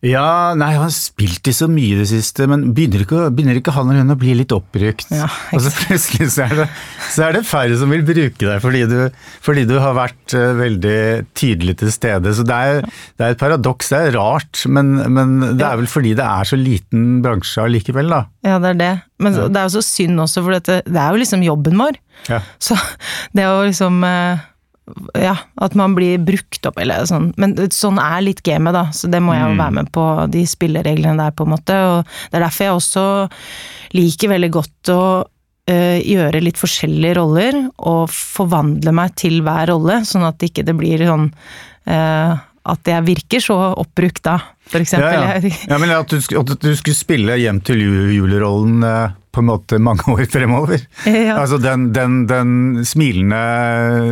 ja, 0.00 0.54
nei, 0.56 0.70
han 0.78 0.86
har 0.86 0.92
spilt 0.94 1.48
i 1.50 1.52
så 1.52 1.66
mye 1.68 1.92
i 1.92 1.98
det 1.98 2.06
siste, 2.08 2.46
men 2.48 2.70
begynner 2.72 3.02
ikke, 3.04 3.26
begynner 3.36 3.58
ikke 3.60 3.74
han 3.76 3.90
og 3.92 3.98
hun 3.98 4.14
å 4.14 4.16
bli 4.16 4.32
litt 4.38 4.54
oppbrukt? 4.56 5.10
Ja, 5.12 5.26
og 5.52 5.60
så 5.60 5.72
plutselig 5.76 6.30
så 6.32 6.46
er, 6.46 6.54
det, 6.62 6.66
så 7.12 7.26
er 7.26 7.36
det 7.36 7.42
færre 7.48 7.76
som 7.76 7.92
vil 7.92 8.06
bruke 8.08 8.40
deg 8.40 8.62
fordi 8.64 8.86
du, 8.88 8.96
fordi 9.44 9.66
du 9.68 9.76
har 9.82 9.98
vært 9.98 10.36
eh, 10.38 10.54
veldig 10.56 10.96
tydelig 11.36 11.76
til 11.82 11.92
stede. 11.92 12.32
Så 12.36 12.46
det 12.48 12.56
er, 12.56 12.80
det 13.20 13.26
er 13.26 13.36
et 13.36 13.42
paradoks, 13.42 13.92
det 13.92 14.00
er 14.06 14.16
rart, 14.16 14.64
men, 14.72 14.94
men 15.12 15.36
det 15.60 15.68
er 15.68 15.82
vel 15.82 15.90
fordi 15.90 16.14
det 16.16 16.24
er 16.24 16.48
så 16.48 16.56
liten 16.56 17.20
bransje 17.24 17.68
allikevel, 17.68 18.08
da. 18.16 18.24
Ja, 18.46 18.56
det 18.62 18.72
er 18.72 18.80
det. 18.80 18.92
Men 19.20 19.36
det 19.36 19.52
er 19.52 19.68
jo 19.68 19.76
så 19.76 19.84
synd 19.84 20.24
også, 20.24 20.46
for 20.46 20.56
dette, 20.56 20.80
det 20.88 20.96
er 21.02 21.12
jo 21.12 21.20
liksom 21.20 21.44
jobben 21.44 21.76
vår. 21.76 22.00
Ja. 22.32 22.40
Så 22.56 22.78
det 23.36 23.44
å 23.52 23.60
liksom 23.68 24.00
eh, 24.08 24.48
ja, 25.18 25.34
at 25.60 25.74
man 25.78 25.94
blir 25.96 26.20
brukt 26.22 26.66
opp, 26.68 26.78
eller 26.82 27.06
sånn. 27.08 27.30
Men 27.40 27.56
sånn 27.74 28.00
er 28.02 28.22
litt 28.24 28.42
gamet, 28.46 28.76
da, 28.76 28.86
så 28.94 29.10
det 29.10 29.22
må 29.24 29.34
jeg 29.36 29.46
jo 29.46 29.58
være 29.60 29.76
med 29.80 29.90
på, 29.94 30.06
de 30.32 30.44
spillereglene 30.48 31.18
der, 31.20 31.34
på 31.36 31.46
en 31.46 31.54
måte. 31.54 31.76
Og 31.90 32.14
det 32.30 32.40
er 32.40 32.46
derfor 32.46 32.66
jeg 32.66 32.78
også 32.78 33.04
liker 33.98 34.34
veldig 34.34 34.52
godt 34.54 34.92
å 34.94 35.00
øh, 35.70 35.98
gjøre 35.98 36.44
litt 36.44 36.60
forskjellige 36.60 37.18
roller, 37.20 37.58
og 37.78 38.12
forvandle 38.14 38.94
meg 38.96 39.16
til 39.20 39.40
hver 39.46 39.72
rolle, 39.72 40.02
sånn 40.08 40.28
at 40.28 40.46
ikke 40.46 40.66
det 40.66 40.76
blir 40.78 41.06
sånn 41.08 41.28
øh, 41.30 42.46
at 42.70 42.90
jeg 42.92 43.06
virker 43.06 43.42
så 43.42 43.56
oppbrukt 43.80 44.22
da, 44.26 44.36
for 44.68 44.82
eksempel. 44.82 45.16
Ja, 45.16 45.38
ja. 45.40 45.54
ja 45.72 45.78
men 45.80 45.92
at 45.94 46.12
du, 46.12 46.18
at 46.20 46.52
du, 46.60 46.70
skulle 46.76 46.98
spille 46.98 47.38
hjem 47.40 47.62
til 47.64 47.80
julerollen 48.14 48.84
eh, 48.86 49.16
på 49.30 49.42
en 49.42 49.48
måte 49.50 49.78
mange 49.78 50.06
år 50.12 50.24
fremover. 50.30 50.80
Ja. 51.06 51.38
Altså 51.40 51.58
den, 51.62 51.90
den, 51.96 52.24
den, 52.30 52.84
smilende, 52.86 53.40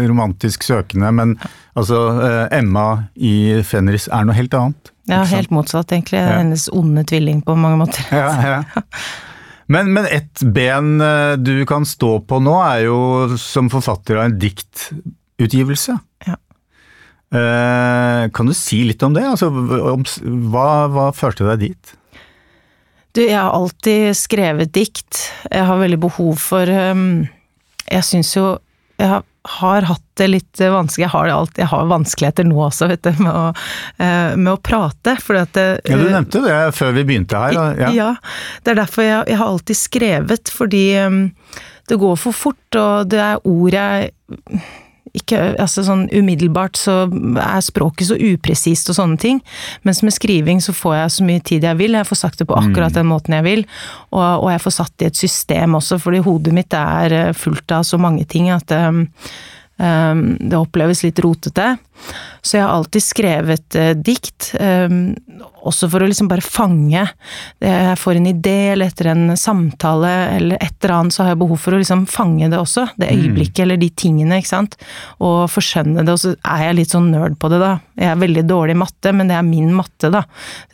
romantisk 0.08 0.62
søkende, 0.66 1.10
men 1.12 1.36
altså 1.78 2.02
eh, 2.22 2.58
Emma 2.60 2.88
i 3.14 3.62
Fenris 3.66 4.08
er 4.08 4.28
noe 4.28 4.38
helt 4.38 4.54
annet. 4.54 4.92
Ja, 5.08 5.22
helt 5.24 5.50
motsatt 5.54 5.92
egentlig. 5.94 6.20
Ja. 6.20 6.38
Hennes 6.42 6.68
onde 6.72 7.04
tvilling 7.08 7.40
på 7.46 7.56
mange 7.58 7.80
måter. 7.80 8.04
Ja, 8.12 8.28
ja. 8.44 8.84
Men, 9.68 9.90
men 9.92 10.06
ett 10.08 10.40
ben 10.40 11.00
eh, 11.04 11.34
du 11.36 11.66
kan 11.68 11.84
stå 11.84 12.18
på 12.24 12.38
nå, 12.40 12.54
er 12.64 12.86
jo 12.86 13.00
som 13.40 13.68
forfatter 13.72 14.16
av 14.16 14.28
en 14.28 14.38
diktutgivelse. 14.40 15.96
Ja. 16.24 16.36
Eh, 17.28 18.22
kan 18.32 18.48
du 18.48 18.54
si 18.56 18.80
litt 18.88 19.04
om 19.04 19.16
det? 19.16 19.26
Altså, 19.28 19.50
hva, 19.52 20.68
hva 20.88 21.10
førte 21.16 21.44
deg 21.50 21.66
dit? 21.66 21.97
Du, 23.16 23.22
jeg 23.24 23.38
har 23.38 23.54
alltid 23.56 24.16
skrevet 24.16 24.72
dikt. 24.74 25.24
Jeg 25.50 25.64
har 25.68 25.80
veldig 25.80 25.98
behov 26.02 26.38
for 26.42 26.68
um, 26.68 27.26
Jeg 27.88 28.04
syns 28.06 28.34
jo 28.36 28.46
Jeg 29.00 29.08
har, 29.10 29.24
har, 29.58 29.86
hatt 29.88 30.04
det 30.20 30.28
litt 30.28 30.60
vanskelig 30.60 31.06
Jeg 31.06 31.14
har, 31.14 31.30
alt, 31.32 31.58
jeg 31.58 31.70
har 31.70 31.88
vanskeligheter 31.88 32.48
nå 32.48 32.58
også, 32.66 32.90
vet 32.92 33.06
du, 33.06 33.22
med 33.24 33.32
å, 33.32 33.46
uh, 34.02 34.34
med 34.36 34.52
å 34.52 34.58
prate. 34.60 35.16
Fordi 35.24 35.44
at 35.46 35.54
det, 35.56 35.68
Ja, 35.88 36.00
du 36.00 36.10
nevnte 36.10 36.44
det 36.44 36.58
før 36.76 36.92
vi 36.98 37.06
begynte 37.08 37.44
her. 37.46 37.62
Ja, 37.80 37.92
ja 37.94 38.10
det 38.62 38.74
er 38.74 38.82
derfor 38.82 39.06
jeg, 39.06 39.22
jeg, 39.32 39.40
har 39.40 39.54
alltid 39.54 39.80
skrevet, 39.80 40.52
fordi 40.52 40.84
um, 41.06 41.22
det 41.88 41.96
går 42.02 42.20
for 42.20 42.36
fort, 42.36 42.68
og 42.76 43.08
det 43.08 43.24
er 43.24 43.48
ord 43.48 43.78
jeg 43.78 44.12
ikke, 45.18 45.40
altså 45.60 45.84
sånn 45.86 46.06
umiddelbart 46.14 46.78
så 46.80 46.96
er 47.42 47.64
språket 47.64 48.10
så 48.10 48.18
upresist 48.18 48.90
og 48.92 48.98
sånne 48.98 49.20
ting, 49.20 49.42
mens 49.86 50.02
med 50.06 50.16
skriving 50.16 50.62
så 50.64 50.74
får 50.76 50.96
jeg 51.00 51.14
så 51.18 51.28
mye 51.28 51.44
tid 51.52 51.66
jeg 51.68 51.80
vil, 51.80 51.98
jeg 51.98 52.08
får 52.08 52.22
sagt 52.22 52.42
det 52.42 52.48
på 52.48 52.58
akkurat 52.58 52.94
mm. 52.94 52.98
den 53.00 53.10
måten 53.10 53.38
jeg 53.38 53.46
vil, 53.46 53.66
og, 54.12 54.24
og 54.44 54.50
jeg 54.54 54.64
får 54.64 54.76
satt 54.78 54.94
det 54.96 55.08
i 55.08 55.12
et 55.12 55.22
system 55.26 55.78
også, 55.78 56.00
fordi 56.02 56.22
hodet 56.26 56.56
mitt 56.56 56.78
er 56.78 57.16
eh, 57.18 57.36
fullt 57.36 57.76
av 57.76 57.86
så 57.86 58.00
mange 58.00 58.26
ting 58.28 58.50
at 58.54 58.72
um, 58.74 59.04
um, 59.04 59.06
det 59.78 60.58
oppleves 60.58 61.04
litt 61.04 61.20
rotete. 61.22 61.76
Så 62.42 62.56
jeg 62.56 62.64
har 62.64 62.72
alltid 62.72 63.02
skrevet 63.04 63.76
uh, 63.78 63.90
dikt, 63.94 64.52
um, 64.60 65.16
også 65.68 65.88
for 65.90 66.02
å 66.02 66.08
liksom 66.08 66.28
bare 66.30 66.44
fange. 66.44 67.02
Jeg 67.60 67.98
får 68.00 68.18
en 68.20 68.28
idé, 68.30 68.72
eller 68.72 68.88
etter 68.88 69.10
en 69.12 69.34
samtale 69.36 70.12
eller 70.36 70.62
et 70.62 70.76
eller 70.78 70.94
annet, 70.94 71.14
så 71.14 71.24
har 71.24 71.34
jeg 71.34 71.40
behov 71.42 71.60
for 71.60 71.76
å 71.76 71.80
liksom 71.82 72.06
fange 72.08 72.48
det 72.48 72.60
også. 72.60 72.86
Det 72.96 73.10
mm. 73.10 73.18
øyeblikket, 73.18 73.60
eller 73.66 73.80
de 73.80 73.90
tingene, 73.90 74.38
ikke 74.40 74.52
sant. 74.52 74.78
Og 75.18 75.50
forskjønne 75.52 76.06
det, 76.06 76.14
og 76.14 76.22
så 76.22 76.32
er 76.38 76.64
jeg 76.68 76.78
litt 76.78 76.94
sånn 76.94 77.10
nerd 77.12 77.36
på 77.42 77.50
det, 77.52 77.60
da. 77.62 77.74
Jeg 77.98 78.12
er 78.14 78.22
veldig 78.22 78.46
dårlig 78.48 78.78
i 78.78 78.80
matte, 78.84 79.12
men 79.18 79.30
det 79.30 79.36
er 79.36 79.50
min 79.50 79.74
matte, 79.76 80.12
da. 80.14 80.24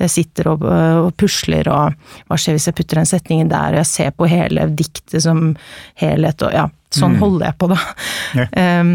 Jeg 0.04 0.14
sitter 0.14 0.52
og, 0.52 0.68
og 0.68 1.10
pusler, 1.20 1.72
og 1.72 1.98
hva 2.28 2.38
skjer 2.38 2.58
hvis 2.58 2.70
jeg 2.70 2.78
putter 2.78 3.00
den 3.00 3.10
setningen 3.10 3.50
der, 3.50 3.74
og 3.74 3.82
jeg 3.82 3.92
ser 3.96 4.14
på 4.14 4.30
hele 4.30 4.68
diktet 4.76 5.24
som 5.26 5.52
helhet, 6.00 6.44
og 6.46 6.54
ja. 6.54 6.68
Sånn 6.94 7.16
mm. 7.16 7.20
holder 7.22 7.46
jeg 7.48 7.59
på, 7.61 7.68
da. 7.72 7.80
Yeah. 8.35 8.80
Um, 8.80 8.94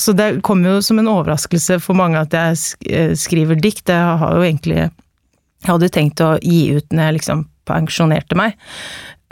så 0.00 0.14
det 0.16 0.30
kom 0.46 0.62
jo 0.64 0.78
som 0.84 1.00
en 1.00 1.10
overraskelse 1.12 1.76
for 1.84 1.98
mange 1.98 2.20
at 2.22 2.32
jeg 2.32 2.56
eh, 2.88 3.12
skriver 3.18 3.58
dikt. 3.60 3.90
Jeg 3.92 4.18
har 4.22 4.36
jo 4.38 4.46
egentlig 4.46 4.78
Jeg 4.80 5.68
hadde 5.68 5.90
tenkt 5.92 6.22
å 6.24 6.32
gi 6.40 6.78
ut 6.78 6.94
når 6.94 7.04
jeg 7.04 7.16
liksom 7.18 7.44
pensjonerte 7.68 8.38
meg. 8.38 8.56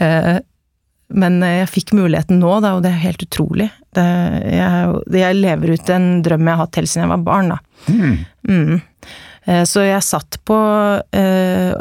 Uh, 0.02 0.38
men 1.09 1.40
jeg 1.40 1.70
fikk 1.72 1.94
muligheten 1.96 2.37
nå, 2.42 2.50
da, 2.61 2.74
og 2.76 2.85
det 2.85 2.92
er 2.92 3.07
helt 3.07 3.22
utrolig. 3.24 3.70
Det, 3.96 4.04
jeg, 4.52 4.98
jeg, 5.16 5.38
lever 5.38 5.72
ut 5.72 5.92
en 5.94 6.09
drøm 6.24 6.44
jeg 6.44 6.52
har 6.52 6.66
hatt 6.66 6.78
helt 6.81 6.92
siden 6.92 7.07
jeg 7.07 7.12
var 7.14 7.24
barn, 7.24 7.54
da. 7.54 7.59
Mm. 7.88 8.18
Mm. 8.48 8.74
Eh, 9.48 9.64
så 9.68 9.87
jeg 9.87 10.04
satt 10.04 10.38
på 10.48 10.59
eh, 11.16 11.72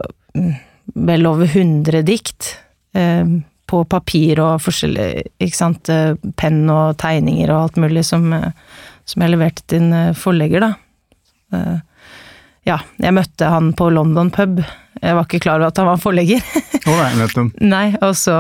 vel 1.12 1.30
over 1.30 1.52
100 1.52 2.06
dikt. 2.08 2.54
Eh, 2.96 3.36
på 3.68 3.84
papir 3.90 4.40
og 4.44 4.62
forskjellig, 4.64 5.08
eh, 5.92 6.32
penn 6.40 6.64
og 6.72 6.98
tegninger 7.02 7.52
og 7.52 7.62
alt 7.66 7.82
mulig 7.84 8.06
som, 8.08 8.32
eh, 8.34 8.52
som 9.06 9.24
jeg 9.24 9.34
leverte 9.34 9.66
til 9.68 9.84
en 9.84 9.94
eh, 9.94 10.16
forlegger, 10.18 10.68
da. 10.68 10.74
Ja, 12.68 12.82
jeg 13.00 13.16
møtte 13.16 13.48
han 13.48 13.70
på 13.80 13.86
London 13.96 14.28
pub. 14.36 14.58
Jeg 15.00 15.16
var 15.16 15.24
ikke 15.24 15.40
klar 15.40 15.62
over 15.62 15.70
at 15.70 15.78
han 15.80 15.88
var 15.88 16.02
forlegger. 16.04 16.42
Oh, 16.84 16.98
nei, 17.00 17.46
nei, 17.76 17.86
og 18.04 18.12
så, 18.20 18.36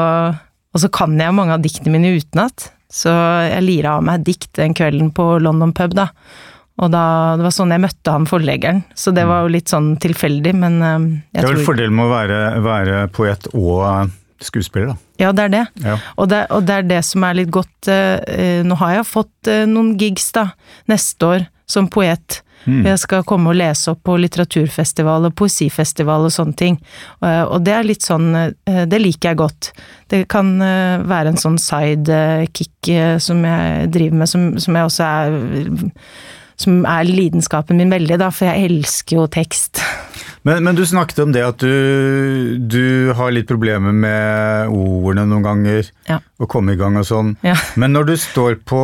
og 0.75 0.83
så 0.83 0.89
kan 0.91 1.15
jeg 1.15 1.35
mange 1.37 1.55
av 1.55 1.63
diktene 1.63 1.93
mine 1.95 2.11
utenat. 2.19 2.67
Så 2.91 3.13
jeg 3.47 3.63
lira 3.63 3.95
av 3.95 4.03
meg 4.03 4.25
dikt 4.27 4.51
den 4.59 4.75
kvelden 4.75 5.13
på 5.15 5.37
London 5.39 5.71
pub, 5.75 5.95
da. 5.95 6.09
Og 6.83 6.91
da, 6.91 7.05
det 7.39 7.47
var 7.47 7.55
sånn 7.55 7.71
jeg 7.71 7.85
møtte 7.87 8.13
han 8.13 8.27
forleggeren, 8.29 8.83
så 8.93 9.15
det 9.15 9.23
var 9.25 9.45
jo 9.45 9.55
litt 9.55 9.71
sånn 9.71 9.93
tilfeldig, 10.03 10.53
men 10.59 10.75
jeg 10.83 11.31
Det 11.31 11.41
er 11.41 11.47
vel 11.47 11.61
tror... 11.61 11.67
fordelen 11.71 11.95
med 11.97 12.05
å 12.05 12.11
være, 12.11 12.41
være 12.67 12.99
poet 13.15 13.47
og 13.55 14.11
skuespiller, 14.43 14.93
da. 14.93 14.97
Ja, 15.21 15.31
det 15.33 15.47
er 15.47 15.53
det. 15.53 15.65
Ja. 15.83 15.99
Og, 16.15 16.29
det 16.31 16.43
og, 16.53 16.65
det. 16.67 16.75
er 16.75 16.89
det 16.89 17.03
som 17.05 17.25
er 17.25 17.39
litt 17.39 17.53
godt 17.53 17.89
eh, 17.89 18.61
Nå 18.65 18.77
har 18.81 18.99
jeg 18.99 19.07
fått 19.09 19.49
eh, 19.51 19.65
noen 19.69 19.95
gigs, 19.99 20.29
da, 20.35 20.49
neste 20.91 21.31
år, 21.31 21.47
som 21.67 21.89
poet. 21.91 22.41
Mm. 22.67 22.83
Jeg 22.83 22.99
skal 22.99 23.23
komme 23.27 23.51
og 23.51 23.57
lese 23.59 23.93
opp 23.93 24.01
på 24.07 24.17
litteraturfestival 24.19 25.29
og 25.29 25.35
poesifestival 25.39 26.25
og 26.27 26.33
sånne 26.33 26.57
ting. 26.59 26.79
Og 27.23 27.61
det 27.63 27.75
er 27.75 27.87
litt 27.87 28.03
sånn 28.03 28.27
eh, 28.35 28.83
Det 28.89 28.99
liker 28.99 29.31
jeg 29.31 29.39
godt. 29.39 29.71
Det 30.11 30.25
kan 30.31 30.55
eh, 30.63 31.05
være 31.07 31.33
en 31.33 31.39
sånn 31.39 31.59
sidekick 31.61 32.91
eh, 32.91 33.15
som 33.23 33.43
jeg 33.47 33.87
driver 33.95 34.23
med, 34.23 34.31
som, 34.31 34.49
som 34.59 34.79
jeg 34.79 34.91
også 34.91 35.07
er 35.07 35.39
Som 36.59 36.83
er 36.89 37.07
lidenskapen 37.07 37.79
min 37.79 37.93
veldig, 37.93 38.19
da, 38.19 38.31
for 38.33 38.49
jeg 38.49 38.71
elsker 38.71 39.21
jo 39.21 39.27
tekst. 39.31 39.83
Men, 40.45 40.63
men, 40.63 40.75
du 40.77 40.85
snakket 40.85 41.19
om 41.23 41.33
det 41.35 41.43
at 41.43 41.63
du, 41.63 42.57
du, 42.59 43.13
har 43.17 43.33
litt 43.33 43.49
problemer 43.49 43.95
med 43.95 44.71
ordene 44.73 45.25
noen 45.29 45.45
ganger. 45.45 45.89
Ja. 46.07 46.19
Å 46.37 46.49
komme 46.49 46.75
i 46.75 46.79
gang 46.79 46.99
og 46.99 47.07
sånn. 47.09 47.33
Ja. 47.45 47.57
Men 47.75 47.95
når 47.97 48.11
du 48.11 48.15
står 48.21 48.59
på, 48.67 48.81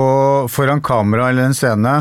foran 0.51 0.83
kamera 0.83 1.29
eller 1.31 1.49
en 1.49 1.57
scene, 1.57 1.95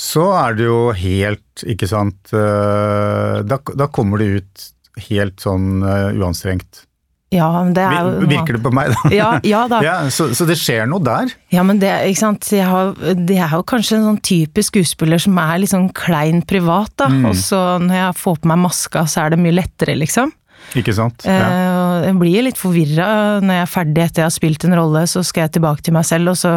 så 0.00 0.30
er 0.38 0.56
det 0.56 0.68
jo 0.68 0.80
helt, 0.96 1.64
ikke 1.68 1.84
sant 1.90 2.30
eh, 2.32 3.40
Da, 3.44 3.58
da 3.60 3.88
kommer 3.92 4.22
det 4.22 4.28
ut 4.38 4.68
helt 5.10 5.40
sånn 5.40 5.84
uh, 5.84 6.10
uanstrengt. 6.16 6.84
Ja, 7.30 7.46
men 7.62 7.74
det 7.76 7.84
er 7.86 8.08
jo 8.08 8.26
Virker 8.26 8.56
det 8.56 8.62
på 8.64 8.72
meg, 8.74 8.90
da? 8.90 9.10
Ja, 9.14 9.28
ja 9.46 9.62
da. 9.70 9.78
Ja, 9.86 9.94
så, 10.10 10.32
så, 10.34 10.46
det 10.48 10.56
skjer 10.58 10.88
noe 10.90 11.02
der? 11.06 11.30
Ja, 11.54 11.62
men 11.66 11.78
det, 11.82 11.92
ikke 12.10 12.22
sant. 12.24 12.48
Har, 12.50 12.92
det 12.98 13.38
er 13.38 13.54
jo 13.54 13.62
kanskje 13.70 14.00
en 14.00 14.08
sånn 14.08 14.20
typisk 14.26 14.74
skuespiller 14.74 15.22
som 15.22 15.38
er 15.42 15.60
litt 15.62 15.70
sånn 15.70 15.88
klein 15.94 16.42
privat, 16.42 16.92
da. 16.98 17.06
Mm. 17.12 17.28
Og 17.30 17.38
så 17.38 17.60
når 17.82 18.00
jeg 18.00 18.18
får 18.24 18.42
på 18.42 18.50
meg 18.50 18.62
maska, 18.66 19.06
så 19.10 19.24
er 19.24 19.34
det 19.34 19.42
mye 19.44 19.54
lettere, 19.60 19.94
liksom. 19.98 20.34
Ikke 20.78 20.94
sant? 20.94 21.24
Ja. 21.26 21.38
Eh, 21.38 22.08
jeg 22.08 22.18
blir 22.20 22.46
litt 22.46 22.58
forvirra 22.60 23.08
når 23.42 23.60
jeg 23.60 23.66
er 23.66 23.74
ferdig 23.76 24.04
etter 24.04 24.24
jeg 24.24 24.28
har 24.28 24.34
spilt 24.34 24.66
en 24.66 24.76
rolle, 24.78 25.04
så 25.10 25.22
skal 25.26 25.46
jeg 25.46 25.56
tilbake 25.58 25.86
til 25.86 25.96
meg 25.96 26.06
selv, 26.10 26.34
og 26.34 26.38
så 26.38 26.52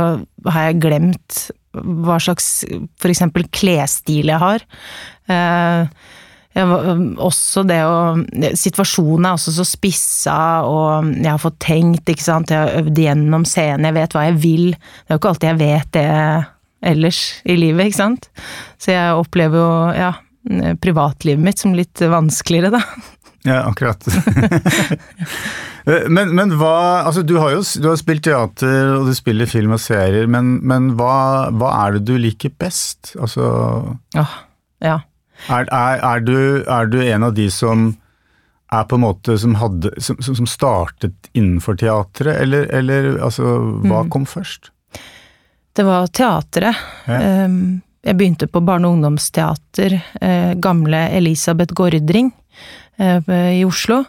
har 0.49 0.67
jeg 0.69 0.81
glemt 0.83 1.45
hva 1.73 2.19
slags 2.21 2.49
eksempel 3.09 3.47
klesstil 3.53 4.29
jeg 4.29 4.41
har. 4.41 4.65
Eh, 5.31 5.88
også 6.53 7.63
det 7.65 7.79
å 7.81 7.93
Situasjonen 8.59 9.25
er 9.25 9.37
også 9.37 9.53
så 9.55 9.65
spissa, 9.65 10.37
og 10.67 11.09
jeg 11.17 11.31
har 11.31 11.41
fått 11.41 11.57
tenkt, 11.65 12.09
ikke 12.09 12.25
sant. 12.25 12.53
Jeg 12.53 12.61
har 12.61 12.83
øvd 12.83 12.99
gjennom 13.03 13.47
scenen, 13.49 13.87
jeg 13.89 13.97
vet 13.97 14.13
hva 14.13 14.27
jeg 14.27 14.37
vil. 14.43 14.67
Det 14.75 15.09
er 15.09 15.17
jo 15.17 15.21
ikke 15.21 15.33
alltid 15.33 15.49
jeg 15.49 15.61
vet 15.63 15.95
det 15.97 16.09
ellers 16.93 17.23
i 17.47 17.57
livet, 17.57 17.89
ikke 17.89 18.01
sant. 18.01 18.29
Så 18.81 18.93
jeg 18.93 19.17
opplever 19.17 19.59
jo, 19.59 19.73
ja, 19.97 20.13
privatlivet 20.83 21.43
mitt 21.43 21.61
som 21.63 21.75
litt 21.77 22.03
vanskeligere, 22.13 22.73
da. 22.77 22.85
Ja, 23.43 23.65
akkurat. 23.67 24.05
men, 26.15 26.29
men, 26.31 26.53
hva 26.55 27.03
Altså, 27.03 27.25
du 27.27 27.33
har 27.41 27.51
jo 27.51 27.63
du 27.83 27.89
har 27.89 27.97
spilt 27.99 28.23
teater, 28.23 28.93
og 28.95 29.09
du 29.09 29.11
spiller 29.17 29.49
film 29.51 29.75
og 29.75 29.81
serier, 29.83 30.29
men, 30.31 30.53
men 30.63 30.93
hva, 30.95 31.49
hva, 31.51 31.73
er 31.81 31.97
det 31.97 32.05
du 32.07 32.13
liker 32.15 32.53
best? 32.55 33.17
Altså 33.19 33.49
Ja. 34.15 34.23
ja. 34.79 35.01
Er, 35.49 35.67
er, 35.67 35.99
er, 35.99 36.23
du, 36.23 36.38
er, 36.63 36.88
du, 36.88 36.99
en 37.03 37.23
av 37.23 37.34
de 37.36 37.49
som 37.51 37.91
er 38.73 38.86
på 38.89 38.97
en 38.97 39.03
måte 39.03 39.38
som, 39.38 39.56
hadde, 39.60 39.91
som, 40.01 40.17
som 40.23 40.47
startet 40.49 41.29
innenfor 41.34 41.77
teatret, 41.77 42.39
eller, 42.41 42.69
eller 42.73 43.10
altså, 43.21 43.58
hva 43.84 44.03
mm. 44.06 44.13
kom 44.13 44.25
først? 44.29 44.71
Det 45.73 45.86
var 45.86 46.08
teatret. 46.13 46.79
Ja. 47.10 47.19
Ehm, 47.19 47.82
jeg 48.03 48.17
begynte 48.19 48.49
på 48.51 48.62
barne- 48.65 48.89
og 48.89 48.97
ungdomsteater, 48.97 49.95
eh, 50.21 50.53
gamle 50.60 51.06
Elisabeth 51.17 51.73
Gordring 51.73 52.32
eh, 52.99 53.32
i 53.60 53.63
Oslo. 53.65 54.03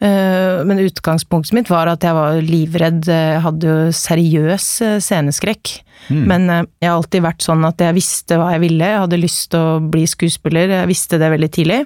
Eh, 0.00 0.64
men 0.64 0.80
utgangspunktet 0.80 1.52
mitt 1.52 1.70
var 1.70 1.90
at 1.90 2.04
jeg 2.04 2.16
var 2.16 2.38
livredd. 2.40 3.04
Jeg 3.10 3.42
hadde 3.44 3.68
jo 3.68 3.92
seriøs 3.92 4.68
eh, 4.86 4.96
sceneskrekk. 5.04 5.74
Mm. 6.08 6.22
Men 6.24 6.46
eh, 6.48 6.62
jeg 6.80 6.88
har 6.88 6.96
alltid 6.96 7.26
vært 7.26 7.44
sånn 7.44 7.66
at 7.68 7.84
jeg 7.84 7.98
visste 7.98 8.38
hva 8.40 8.54
jeg 8.54 8.64
ville. 8.64 8.88
Jeg 8.94 9.02
hadde 9.04 9.20
lyst 9.20 9.50
til 9.52 9.60
å 9.60 9.82
bli 9.92 10.06
skuespiller, 10.08 10.72
jeg 10.80 10.90
visste 10.90 11.20
det 11.20 11.32
veldig 11.34 11.50
tidlig. 11.52 11.82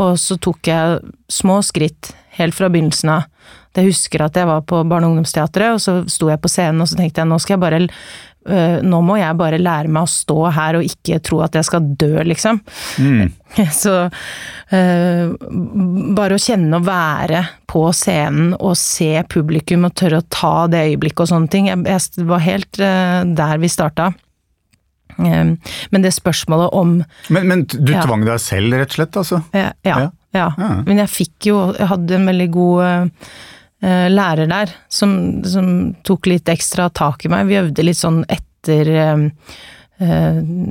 Og 0.00 0.16
så 0.20 0.38
tok 0.40 0.72
jeg 0.72 1.02
små 1.32 1.60
skritt 1.66 2.14
helt 2.38 2.56
fra 2.56 2.72
begynnelsen 2.72 3.12
av. 3.18 3.28
Jeg 3.76 3.88
husker 3.88 4.24
at 4.24 4.36
jeg 4.36 4.48
var 4.48 4.64
på 4.68 4.82
barne- 4.84 5.08
og 5.08 5.14
ungdomsteatret, 5.14 5.76
og 5.76 5.80
så 5.80 6.02
sto 6.08 6.28
jeg 6.28 6.40
på 6.40 6.50
scenen 6.52 6.84
og 6.84 6.88
så 6.88 6.98
tenkte 6.98 7.22
jeg 7.22 7.28
nå 7.28 7.38
skal 7.40 7.56
jeg 7.56 7.62
bare 7.62 7.80
nå 8.82 8.98
må 9.06 9.16
jeg 9.20 9.36
bare 9.38 9.58
lære 9.60 9.90
meg 9.92 10.02
å 10.06 10.10
stå 10.10 10.38
her 10.56 10.78
og 10.80 10.86
ikke 10.86 11.20
tro 11.22 11.42
at 11.44 11.54
jeg 11.54 11.68
skal 11.68 11.84
dø, 12.00 12.24
liksom. 12.26 12.58
Mm. 12.98 13.30
Så 13.82 13.92
uh, 14.08 15.32
bare 16.16 16.38
å 16.38 16.42
kjenne 16.42 16.80
å 16.80 16.84
være 16.86 17.44
på 17.70 17.84
scenen 17.96 18.54
og 18.58 18.74
se 18.80 19.22
publikum 19.30 19.86
og 19.88 19.94
tørre 20.00 20.22
å 20.22 20.28
ta 20.32 20.66
det 20.72 20.86
øyeblikket 20.90 21.24
og 21.26 21.30
sånne 21.34 21.52
ting. 21.52 21.70
Jeg, 21.70 21.84
jeg 21.86 22.26
var 22.28 22.44
helt 22.44 22.80
uh, 22.82 23.22
der 23.38 23.62
vi 23.62 23.70
starta. 23.72 24.10
Um, 25.18 25.58
men 25.92 26.00
det 26.04 26.14
spørsmålet 26.16 26.72
om 26.72 26.92
Men, 27.28 27.44
men 27.50 27.64
du 27.68 27.92
Ja. 27.92 28.00
tvang 28.06 28.24
deg 28.24 28.40
selv, 28.40 28.72
rett 28.80 28.94
og 28.94 28.96
slett? 28.96 29.16
altså? 29.20 29.42
Ja. 29.52 29.72
ja, 29.84 30.10
Ja. 30.32 30.46
Men 30.86 31.02
jeg 31.02 31.10
fikk 31.12 31.48
jo 31.50 31.58
Jeg 31.76 31.90
hadde 31.90 32.14
en 32.16 32.24
veldig 32.30 32.46
god 32.54 33.18
lærer 33.82 34.46
der, 34.46 34.70
som, 34.86 35.42
som 35.42 35.66
tok 36.06 36.28
litt 36.30 36.46
ekstra 36.52 36.86
tak 36.94 37.24
i 37.26 37.30
meg. 37.32 37.48
Vi 37.48 37.58
øvde 37.58 37.82
litt 37.82 37.98
sånn 37.98 38.20
etter 38.30 38.90
uh, 38.94 39.24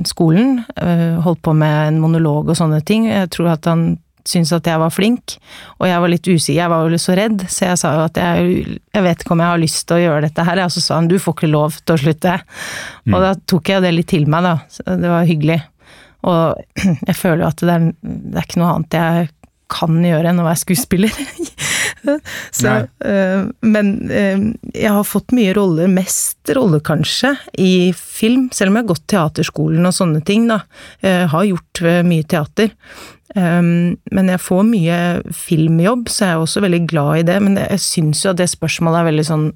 skolen. 0.08 0.62
uh, 0.80 1.20
holdt 1.20 1.42
på 1.44 1.52
med 1.52 1.90
en 1.90 2.00
monolog 2.00 2.48
og 2.48 2.56
sånne 2.56 2.80
ting. 2.88 3.10
Jeg 3.10 3.28
tror 3.36 3.52
at 3.52 3.68
han 3.68 3.84
syntes 4.28 4.52
at 4.54 4.68
jeg 4.70 4.80
var 4.80 4.92
flink, 4.94 5.36
og 5.80 5.88
jeg 5.88 6.02
var 6.02 6.12
litt 6.12 6.28
usikker, 6.28 6.60
jeg 6.60 6.70
var 6.70 6.86
jo 6.86 7.00
så 7.00 7.16
redd, 7.18 7.44
så 7.50 7.66
jeg 7.66 7.80
sa 7.80 7.92
jo 7.96 8.04
at 8.06 8.20
jeg, 8.22 8.78
jeg 8.94 9.06
vet 9.06 9.24
ikke 9.24 9.34
om 9.34 9.42
jeg 9.42 9.52
har 9.52 9.62
lyst 9.62 9.82
til 9.88 9.98
å 9.98 10.02
gjøre 10.04 10.24
dette 10.28 10.46
her, 10.46 10.62
og 10.62 10.74
så 10.74 10.84
sa 10.84 10.98
han 11.00 11.10
du 11.10 11.18
får 11.22 11.36
ikke 11.36 11.50
lov 11.50 11.78
til 11.82 11.96
å 11.96 12.02
slutte. 12.04 12.38
Og 13.10 13.18
da 13.24 13.34
tok 13.50 13.72
jeg 13.72 13.84
det 13.84 13.94
litt 13.96 14.10
til 14.12 14.28
meg, 14.30 14.46
da. 14.46 14.54
Så 14.70 14.86
Det 14.86 15.10
var 15.10 15.28
hyggelig. 15.28 15.60
Og 16.30 16.42
jeg 17.08 17.18
føler 17.18 17.44
jo 17.44 17.50
at 17.50 17.64
det 17.66 17.76
er, 17.76 17.88
det 18.02 18.38
er 18.38 18.48
ikke 18.48 18.62
noe 18.62 18.74
annet 18.76 18.98
jeg 19.00 19.30
kan 19.72 20.02
gjøre 20.04 20.30
enn 20.30 20.42
å 20.42 20.46
være 20.46 20.62
skuespiller. 20.62 21.22
så, 22.50 22.74
øh, 23.04 23.46
men 23.60 23.92
uh, 24.10 24.44
jeg 24.74 24.92
har 24.92 25.08
fått 25.08 25.34
mye 25.36 25.54
roller, 25.56 25.90
mest 25.90 26.52
roller 26.56 26.82
kanskje, 26.84 27.34
i 27.58 27.92
film, 27.96 28.48
selv 28.54 28.72
om 28.72 28.78
jeg 28.78 28.86
har 28.86 28.92
gått 28.92 29.08
teaterskolen 29.12 29.88
og 29.88 29.96
sånne 29.96 30.22
ting, 30.26 30.48
da. 30.50 30.62
Uh, 31.04 31.26
har 31.32 31.48
gjort 31.48 31.82
øh, 31.84 32.00
mye 32.06 32.26
teater. 32.28 32.72
Um, 33.32 33.94
men 34.12 34.28
jeg 34.28 34.42
får 34.44 34.66
mye 34.68 34.96
filmjobb, 35.36 36.10
så 36.12 36.26
jeg 36.26 36.34
er 36.34 36.42
også 36.42 36.64
veldig 36.64 36.82
glad 36.90 37.22
i 37.22 37.28
det. 37.30 37.38
Men 37.44 37.60
jeg 37.62 37.80
syns 37.84 38.24
jo 38.26 38.32
at 38.34 38.42
det 38.42 38.50
spørsmålet 38.52 39.00
er 39.00 39.08
veldig 39.12 39.28
sånn 39.28 39.46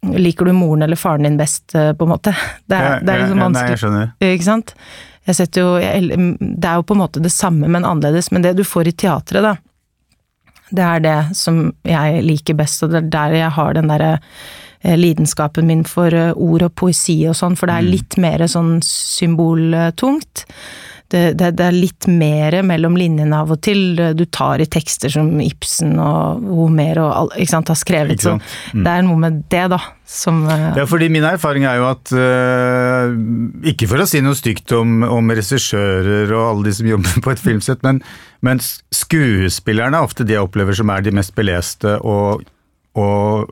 Liker 0.00 0.48
du 0.48 0.54
moren 0.56 0.84
eller 0.84 0.96
faren 0.96 1.24
din 1.24 1.36
best, 1.36 1.72
på 1.72 2.06
en 2.06 2.10
måte? 2.10 2.32
Det 2.68 2.76
er, 2.76 3.02
det 3.04 3.12
er 3.12 3.22
liksom 3.22 3.38
Ja, 3.38 3.44
ja, 3.44 3.46
Nei, 3.46 3.46
vanskelig. 3.46 3.72
jeg 3.74 3.80
skjønner. 3.82 4.12
Ikke 4.26 4.46
sant? 4.46 4.72
Jeg 5.28 5.36
setter 5.36 5.62
jo, 5.62 5.72
jeg, 5.80 6.20
det 6.40 6.68
er 6.70 6.80
jo 6.80 6.86
på 6.88 6.96
en 6.96 7.02
måte 7.02 7.22
det 7.22 7.32
samme, 7.34 7.68
men 7.68 7.84
annerledes. 7.84 8.30
Men 8.32 8.44
det 8.44 8.54
du 8.58 8.64
får 8.66 8.90
i 8.90 8.94
teatret, 9.04 9.44
da, 9.44 9.54
det 10.70 10.86
er 10.86 11.04
det 11.04 11.18
som 11.38 11.62
jeg 11.86 12.24
liker 12.26 12.58
best, 12.58 12.84
og 12.84 12.92
det 12.92 13.02
er 13.02 13.12
der 13.14 13.36
jeg 13.40 13.54
har 13.56 13.76
den 13.76 13.90
derre 13.92 14.12
eh, 14.82 14.96
lidenskapen 14.98 15.68
min 15.70 15.84
for 15.88 16.14
eh, 16.14 16.32
ord 16.36 16.66
og 16.68 16.76
poesi 16.78 17.18
og 17.30 17.38
sånn, 17.38 17.58
for 17.58 17.70
det 17.70 17.78
er 17.78 17.90
litt 17.90 18.18
mer 18.22 18.46
sånn 18.50 18.78
symboltungt. 18.86 20.46
Det, 21.10 21.22
det, 21.34 21.48
det 21.58 21.64
er 21.66 21.74
litt 21.74 22.06
mer 22.06 22.54
mellom 22.66 22.94
linjene 22.98 23.40
av 23.42 23.50
og 23.50 23.58
til. 23.66 23.98
Du 24.14 24.22
tar 24.30 24.62
i 24.62 24.66
tekster 24.70 25.10
som 25.10 25.32
Ibsen 25.42 25.96
og 25.98 26.44
Homer 26.46 27.00
og 27.02 27.34
ikke 27.34 27.50
sant, 27.50 27.72
har 27.72 27.78
skrevet. 27.78 28.22
Sant? 28.22 28.44
Så 28.44 28.84
det 28.84 28.92
er 28.92 29.02
noe 29.06 29.18
med 29.18 29.40
det, 29.50 29.64
da, 29.72 29.80
som 30.06 30.44
eh, 30.46 30.68
Ja, 30.78 30.86
fordi 30.90 31.08
min 31.10 31.26
erfaring 31.26 31.66
er 31.66 31.80
jo 31.80 31.88
at 31.88 32.12
uh, 32.14 33.10
Ikke 33.72 33.88
for 33.90 34.02
å 34.02 34.06
si 34.08 34.22
noe 34.22 34.38
stygt 34.38 34.70
om, 34.76 35.00
om 35.06 35.34
regissører 35.34 36.30
og 36.30 36.44
alle 36.44 36.68
de 36.68 36.76
som 36.78 36.92
jobber 36.92 37.26
på 37.26 37.34
et 37.34 37.42
filmsett, 37.42 37.82
men, 37.86 37.98
men 38.46 38.62
skuespillerne 38.62 39.98
er 39.98 40.06
ofte 40.06 40.26
de 40.26 40.38
jeg 40.38 40.46
opplever 40.46 40.78
som 40.78 40.94
er 40.94 41.02
de 41.02 41.14
mest 41.18 41.34
beleste 41.38 41.96
og, 42.06 42.46
og, 42.98 43.50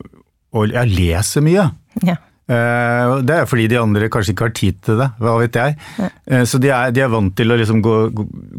og 0.55 0.79
jeg 0.79 0.95
leser 0.95 1.47
mye. 1.47 1.69
ja. 2.07 2.21
Eh, 2.49 3.15
det 3.29 3.35
er 3.43 3.49
fordi 3.51 3.67
de 3.69 3.77
andre 3.81 4.09
kanskje 4.09 4.33
ikke 4.33 4.47
har 4.49 4.55
tid 4.57 4.79
til 4.87 4.97
det, 5.03 5.09
hva 5.21 5.35
vet 5.43 5.59
jeg. 5.61 5.75
Ja. 6.01 6.45
så 6.49 6.61
de 6.63 6.71
er, 6.73 6.93
de 6.97 7.03
er 7.05 7.11
vant 7.13 7.35
til 7.37 7.53
å 7.53 7.59
liksom 7.61 7.83
gå, 7.85 7.97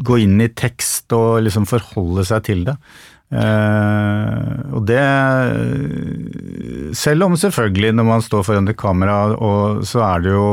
gå- 0.06 0.20
inn 0.22 0.38
i 0.44 0.46
tekst 0.54 1.10
og 1.16 1.40
liksom 1.42 1.66
forholde 1.66 2.22
seg 2.28 2.44
til 2.46 2.62
det. 2.68 2.76
Eh, 3.30 4.74
og 4.74 4.82
det 4.88 5.02
Selv 6.98 7.26
om 7.28 7.36
selvfølgelig 7.38 7.92
når 7.94 8.06
man 8.08 8.22
står 8.24 8.42
foran 8.46 8.68
et 8.70 8.78
kamera, 8.78 9.20
og 9.36 9.82
så 9.86 10.02
er 10.06 10.24
det 10.24 10.32
jo 10.34 10.46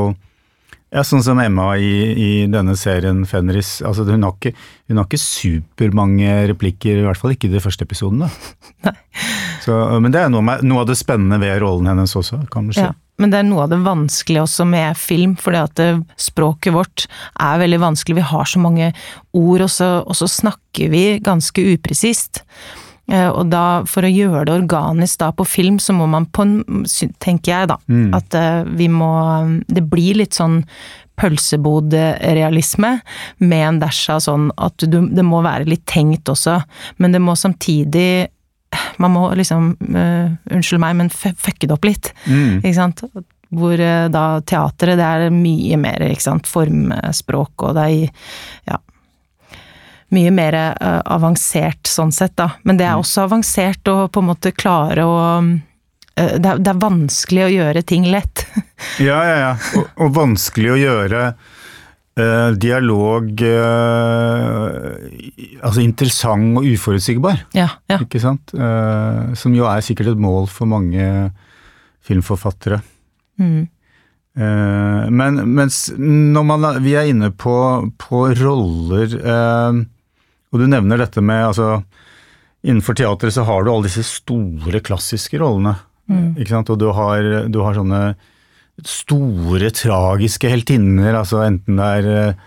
ja, 0.94 1.02
sånn 1.04 1.20
som 1.20 1.36
Emma 1.42 1.74
i, 1.76 1.88
i 2.16 2.28
denne 2.48 2.72
serien 2.80 3.18
Fenris. 3.28 3.82
Altså, 3.84 4.06
hun, 4.08 4.22
har 4.24 4.32
ikke, 4.38 4.54
hun 4.88 4.96
har 5.02 5.04
ikke 5.04 5.20
supermange 5.20 6.36
replikker, 6.54 7.02
i 7.02 7.04
hvert 7.04 7.20
fall 7.20 7.34
ikke 7.34 7.50
i 7.50 7.52
de 7.52 7.60
første 7.60 7.84
episodene. 7.84 8.30
Så, 9.66 9.74
men 10.00 10.14
det 10.14 10.22
er 10.22 10.30
noe, 10.32 10.40
med, 10.46 10.62
noe 10.64 10.80
av 10.86 10.88
det 10.88 10.96
spennende 10.96 11.36
ved 11.42 11.58
rollen 11.60 11.90
hennes 11.90 12.14
også, 12.16 12.38
kan 12.48 12.70
du 12.70 12.72
si. 12.72 12.80
Ja, 12.86 12.94
men 13.18 13.32
det 13.32 13.40
er 13.40 13.46
noe 13.48 13.64
av 13.66 13.72
det 13.72 13.80
vanskelige 13.82 14.44
også 14.46 14.66
med 14.68 14.96
film, 14.96 15.36
fordi 15.36 15.62
at 15.62 15.80
språket 16.20 16.74
vårt 16.74 17.06
er 17.34 17.58
veldig 17.58 17.80
vanskelig. 17.82 18.18
Vi 18.20 18.28
har 18.32 18.46
så 18.46 18.60
mange 18.62 18.92
ord, 19.34 19.64
og 19.64 19.70
så, 19.74 19.88
og 20.06 20.14
så 20.18 20.28
snakker 20.30 20.92
vi 20.92 21.02
ganske 21.26 21.64
upresist. 21.74 22.44
Eh, 23.10 23.28
Og 23.28 23.48
da, 23.50 23.82
for 23.88 24.04
å 24.04 24.12
gjøre 24.12 24.44
det 24.46 24.54
organisk 24.60 25.18
da 25.22 25.32
på 25.32 25.46
film, 25.48 25.78
så 25.82 25.96
må 25.96 26.06
man 26.06 26.26
på 26.26 26.44
en 26.44 26.84
tenker 27.18 27.52
jeg 27.54 27.68
da, 27.72 27.78
at 28.14 28.34
eh, 28.34 28.64
vi 28.78 28.88
må 28.88 29.10
Det 29.66 29.82
blir 29.88 30.14
litt 30.20 30.34
sånn 30.36 30.64
pølsebodrealisme 31.18 33.00
med 33.38 33.68
en 33.68 33.80
dash 33.80 34.08
av 34.12 34.20
sånn 34.22 34.50
at 34.56 34.78
du, 34.86 35.00
det 35.10 35.24
må 35.26 35.40
være 35.42 35.66
litt 35.66 35.86
tenkt 35.90 36.28
også, 36.30 36.60
men 36.98 37.12
det 37.12 37.20
må 37.20 37.34
samtidig 37.34 38.28
man 39.02 39.14
må 39.14 39.24
liksom, 39.38 39.72
uh, 39.94 40.30
unnskyld 40.54 40.82
meg, 40.82 40.96
men 40.98 41.10
fucke 41.12 41.66
det 41.66 41.74
opp 41.74 41.88
litt. 41.88 42.12
Mm. 42.26 42.60
Ikke 42.60 42.76
sant? 42.76 43.02
Hvor 43.48 43.80
uh, 43.80 44.08
da 44.12 44.26
teatret, 44.46 44.98
det 45.00 45.06
er 45.06 45.34
mye 45.34 45.78
mer, 45.80 46.04
ikke 46.10 46.26
sant, 46.26 46.50
formspråk, 46.50 47.68
og 47.68 47.78
det 47.78 47.86
er 47.86 48.26
ja, 48.72 48.80
mye 50.14 50.34
mer 50.34 50.58
uh, 50.58 51.00
avansert 51.04 51.88
sånn 51.88 52.12
sett, 52.14 52.36
da. 52.40 52.52
Men 52.68 52.80
det 52.80 52.88
er 52.88 52.98
også 52.98 53.26
avansert 53.26 53.90
å 53.92 54.00
på 54.12 54.24
en 54.24 54.30
måte 54.32 54.54
klare 54.56 55.06
å 55.06 55.18
det, 56.18 56.48
er, 56.50 56.58
det 56.58 56.72
er 56.72 56.78
vanskelig 56.82 57.44
å 57.44 57.52
gjøre 57.52 57.84
ting 57.86 58.08
lett. 58.10 58.46
Ja, 59.02 59.16
ja, 59.26 59.36
ja. 59.38 59.50
Og, 59.78 59.86
og 60.02 60.12
vanskelig 60.14 60.70
å 60.70 60.76
gjøre 60.78 61.22
eh, 62.18 62.50
dialog 62.60 63.42
eh, 63.46 64.76
altså 65.62 65.82
interessant 65.84 66.60
og 66.60 66.66
uforutsigbar, 66.68 67.44
ja, 67.56 67.68
ja. 67.90 67.98
ikke 68.02 68.20
sant? 68.22 68.54
Eh, 68.54 69.34
som 69.38 69.56
jo 69.56 69.66
er 69.70 69.84
sikkert 69.84 70.12
et 70.14 70.22
mål 70.22 70.48
for 70.52 70.70
mange 70.70 71.08
filmforfattere. 72.04 72.80
Mm. 73.38 73.68
Men 74.38 75.38
mens 75.50 75.88
når 75.98 76.44
man, 76.46 76.66
vi 76.84 76.92
er 76.94 77.08
inne 77.10 77.32
på, 77.34 77.54
på 77.98 78.20
roller, 78.38 79.16
eh, 79.18 79.80
og 80.48 80.62
du 80.62 80.66
nevner 80.70 81.00
dette 81.02 81.24
med 81.24 81.48
altså, 81.50 81.80
Innenfor 82.66 82.96
teatret 82.98 83.34
så 83.34 83.44
har 83.46 83.62
du 83.62 83.68
alle 83.70 83.86
disse 83.86 84.02
store, 84.02 84.80
klassiske 84.82 85.38
rollene. 85.38 85.76
Ikke 86.10 86.50
sant? 86.50 86.70
Og 86.74 86.80
du 86.80 86.88
har, 86.90 87.22
du 87.46 87.60
har 87.62 87.76
sånne 87.76 88.00
store, 88.86 89.72
tragiske 89.74 90.50
heltinner, 90.52 91.16
altså 91.18 91.42
enten 91.46 91.80
det 91.80 91.90
er 91.98 92.14
eh, 92.14 92.46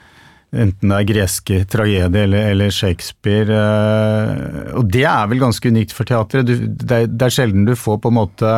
Enten 0.52 0.92
det 0.92 0.98
er 0.98 1.08
greske 1.08 1.58
tragedier 1.72 2.26
eller, 2.26 2.50
eller 2.52 2.74
Shakespeare. 2.76 3.56
eh, 3.56 4.74
og 4.76 4.90
det 4.92 5.06
er 5.08 5.30
vel 5.32 5.40
ganske 5.40 5.72
unikt 5.72 5.94
for 5.96 6.04
teatret. 6.04 6.44
Du, 6.44 6.58
det, 6.68 6.92
er, 6.92 7.06
det 7.08 7.24
er 7.24 7.32
sjelden 7.32 7.64
du 7.64 7.72
får 7.80 8.02
på 8.04 8.12
en 8.12 8.18
måte 8.18 8.50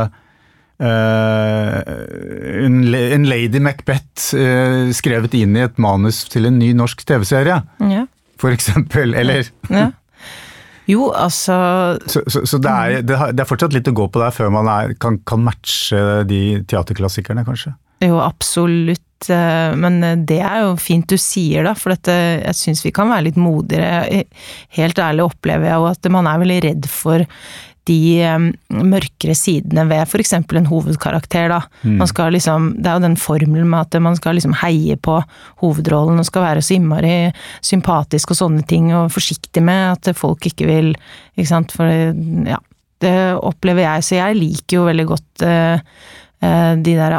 eh, 0.81 1.77
en, 2.65 2.79
en 2.89 3.27
Lady 3.29 3.61
Macbeth 3.61 4.33
eh, 4.33 4.89
skrevet 4.89 5.37
inn 5.37 5.53
i 5.53 5.67
et 5.67 5.77
manus 5.77 6.23
til 6.33 6.49
en 6.49 6.57
ny 6.57 6.71
norsk 6.73 7.05
TV-serie, 7.05 7.59
ja. 7.93 8.07
for 8.41 8.57
eksempel. 8.57 9.13
Eller 9.13 9.45
ja. 9.69 9.91
Jo, 10.89 11.07
altså 11.15 11.55
Så, 12.11 12.23
så, 12.27 12.41
så 12.49 12.57
det, 12.59 12.71
er, 12.71 13.01
det, 13.07 13.15
har, 13.19 13.31
det 13.31 13.43
er 13.45 13.47
fortsatt 13.49 13.75
litt 13.75 13.87
å 13.87 13.95
gå 13.95 14.09
på 14.11 14.19
der 14.19 14.33
før 14.35 14.51
man 14.51 14.67
er, 14.67 14.93
kan, 14.99 15.19
kan 15.27 15.43
matche 15.45 16.01
de 16.27 16.41
teaterklassikerne, 16.67 17.45
kanskje. 17.47 17.71
Jo, 18.03 18.17
absolutt. 18.19 19.29
eh, 19.31 19.75
Men 19.79 20.01
det 20.27 20.41
er 20.43 20.65
jo 20.65 20.73
fint 20.81 21.07
du 21.07 21.15
sier, 21.21 21.63
da. 21.63 21.71
For 21.79 21.95
dette, 21.95 22.15
jeg 22.43 22.59
syns 22.59 22.83
vi 22.83 22.91
kan 22.95 23.07
være 23.13 23.29
litt 23.29 23.39
modigere. 23.39 24.25
Helt 24.75 24.99
ærlig 24.99 25.29
opplever 25.29 25.69
jeg 25.71 25.79
jo 25.79 25.87
at 25.93 26.11
man 26.11 26.27
er 26.27 26.41
veldig 26.43 26.59
redd 26.67 26.89
for 26.91 27.23
de 27.89 28.23
mørkere 28.71 29.35
sidene 29.37 29.85
ved 29.89 30.05
f.eks. 30.07 30.33
en 30.37 30.69
hovedkarakter. 30.69 31.51
Da. 31.51 31.59
Mm. 31.83 31.97
Man 32.01 32.09
skal 32.11 32.35
liksom, 32.35 32.69
det 32.79 32.89
er 32.89 32.99
jo 32.99 33.05
den 33.07 33.17
formelen 33.19 33.69
med 33.69 33.87
at 33.87 34.01
man 34.03 34.17
skal 34.19 34.37
liksom 34.39 34.55
heie 34.63 34.95
på 34.95 35.19
hovedrollen 35.63 36.21
og 36.21 36.27
skal 36.29 36.45
være 36.47 36.63
så 36.63 36.77
innmari 36.77 37.15
sympatisk 37.63 38.33
og 38.33 38.39
sånne 38.39 38.63
ting, 38.69 38.91
og 38.95 39.11
forsiktig 39.13 39.63
med 39.65 39.97
at 39.97 40.13
folk 40.17 40.47
ikke 40.49 40.69
vil 40.69 40.93
ikke 41.35 41.49
sant, 41.49 41.73
for 41.75 41.89
ja, 41.89 42.59
det 43.03 43.17
opplever 43.35 43.85
jeg, 43.87 44.05
så 44.05 44.19
jeg 44.21 44.39
liker 44.39 44.79
jo 44.79 44.87
veldig 44.87 45.07
godt 45.09 45.45
uh, 45.47 45.99
de 46.83 46.95
der 46.99 47.17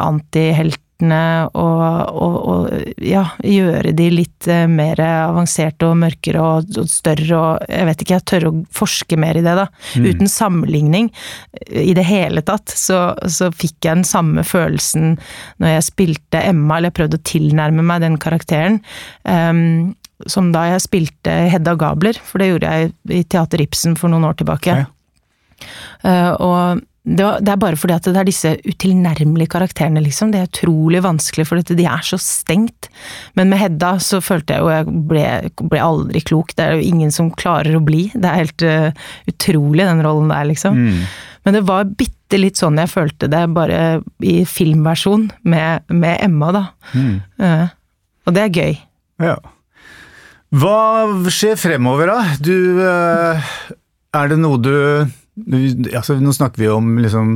antiheltene 0.95 1.49
og, 1.53 2.15
og, 2.15 2.35
og, 2.47 2.69
ja, 3.01 3.25
gjøre 3.43 3.91
de 3.93 4.09
litt 4.11 4.47
uh, 4.47 4.67
mer 4.67 4.99
avanserte 4.99 5.85
og 5.85 5.97
mørkere 5.97 6.41
og, 6.41 6.77
og, 6.77 6.87
større 6.89 7.35
og 7.37 7.65
jeg 7.69 7.85
vet 7.85 8.01
ikke, 8.01 8.13
jeg 8.13 8.25
tør 8.25 8.47
å 8.49 8.53
forske 8.71 9.17
mer 9.17 9.35
i 9.35 9.43
det, 9.43 9.55
da. 9.55 9.67
Mm. 9.95 10.05
Uten 10.05 10.27
sammenligning 10.27 11.11
i 11.69 11.93
det 11.93 12.05
hele 12.05 12.41
tatt, 12.41 12.69
så, 12.69 13.15
så, 13.27 13.51
fikk 13.51 13.85
jeg 13.85 14.01
den 14.01 14.07
samme 14.07 14.43
følelsen 14.43 15.17
når 15.59 15.75
jeg 15.75 15.85
spilte 15.89 16.41
Emma, 16.41 16.77
eller 16.77 16.91
jeg 16.91 16.99
prøvde 17.01 17.19
å 17.19 17.25
tilnærme 17.25 17.85
meg 17.85 18.01
den 18.01 18.17
karakteren. 18.17 18.81
Um, 19.23 19.95
som 20.31 20.53
da 20.53 20.63
jeg 20.69 20.85
spilte 20.85 21.31
Hedda 21.51 21.75
Gabler, 21.75 22.15
for 22.23 22.39
det 22.39 22.53
gjorde 22.53 22.71
jeg 22.71 22.91
i 23.11 23.23
Teater 23.27 23.61
Ibsen 23.65 23.97
for 23.99 24.11
noen 24.11 24.23
år 24.29 24.37
tilbake. 24.39 24.77
Ja. 24.79 24.85
Uh, 26.05 26.31
og 26.39 26.85
det, 27.05 27.51
er 27.51 27.59
bare 27.61 27.77
fordi 27.77 27.93
at 27.93 28.07
det 28.09 28.17
er 28.17 28.25
disse 28.25 28.51
utilnærmelige 28.65 29.51
karakterene, 29.53 30.01
liksom. 30.01 30.31
Det 30.33 30.39
er 30.41 30.49
utrolig 30.49 31.03
vanskelig, 31.05 31.45
for 31.45 31.61
de 31.61 31.85
er 31.85 32.05
så 32.05 32.17
stengt. 32.21 32.89
Men 33.37 33.51
med 33.51 33.61
Hedda 33.61 33.91
så 34.01 34.17
følte 34.25 34.55
jeg 34.55 34.63
jo 34.63 34.71
Jeg 34.73 35.03
ble, 35.11 35.25
ble 35.69 35.81
aldri 35.85 36.23
klok. 36.25 36.55
Det 36.57 36.65
er 36.65 36.79
jo 36.79 36.87
ingen 36.89 37.13
som 37.13 37.29
klarer 37.29 37.77
å 37.77 37.83
bli. 37.85 38.07
Det 38.15 38.25
er 38.25 38.41
helt 38.41 38.65
uh, 38.65 39.05
utrolig, 39.29 39.85
den 39.85 40.01
rollen 40.05 40.33
der, 40.33 40.47
liksom. 40.49 40.79
Mm. 40.81 41.03
Men 41.45 41.57
det 41.59 41.61
var 41.67 41.91
bitte 41.99 42.39
litt 42.41 42.57
sånn 42.57 42.81
jeg 42.81 42.89
følte 42.89 43.29
det, 43.29 43.43
bare 43.53 43.81
i 44.25 44.39
filmversjon 44.49 45.27
med, 45.45 45.85
med 45.93 46.17
Emma, 46.25 46.49
da. 46.55 46.63
Mm. 46.95 47.19
Uh, 47.37 47.67
og 48.25 48.33
det 48.33 48.47
er 48.47 48.57
gøy. 48.63 48.79
Ja. 49.21 49.35
Hva 50.55 50.79
skjer 51.29 51.53
fremover, 51.59 52.09
da? 52.09 52.17
Du 52.41 52.81
Er 52.81 54.31
det 54.31 54.39
noe 54.39 54.57
du 54.57 54.73
altså, 55.35 56.17
Nå 56.21 56.33
snakker 56.35 56.63
vi 56.63 56.71
om 56.71 56.95
liksom 57.01 57.35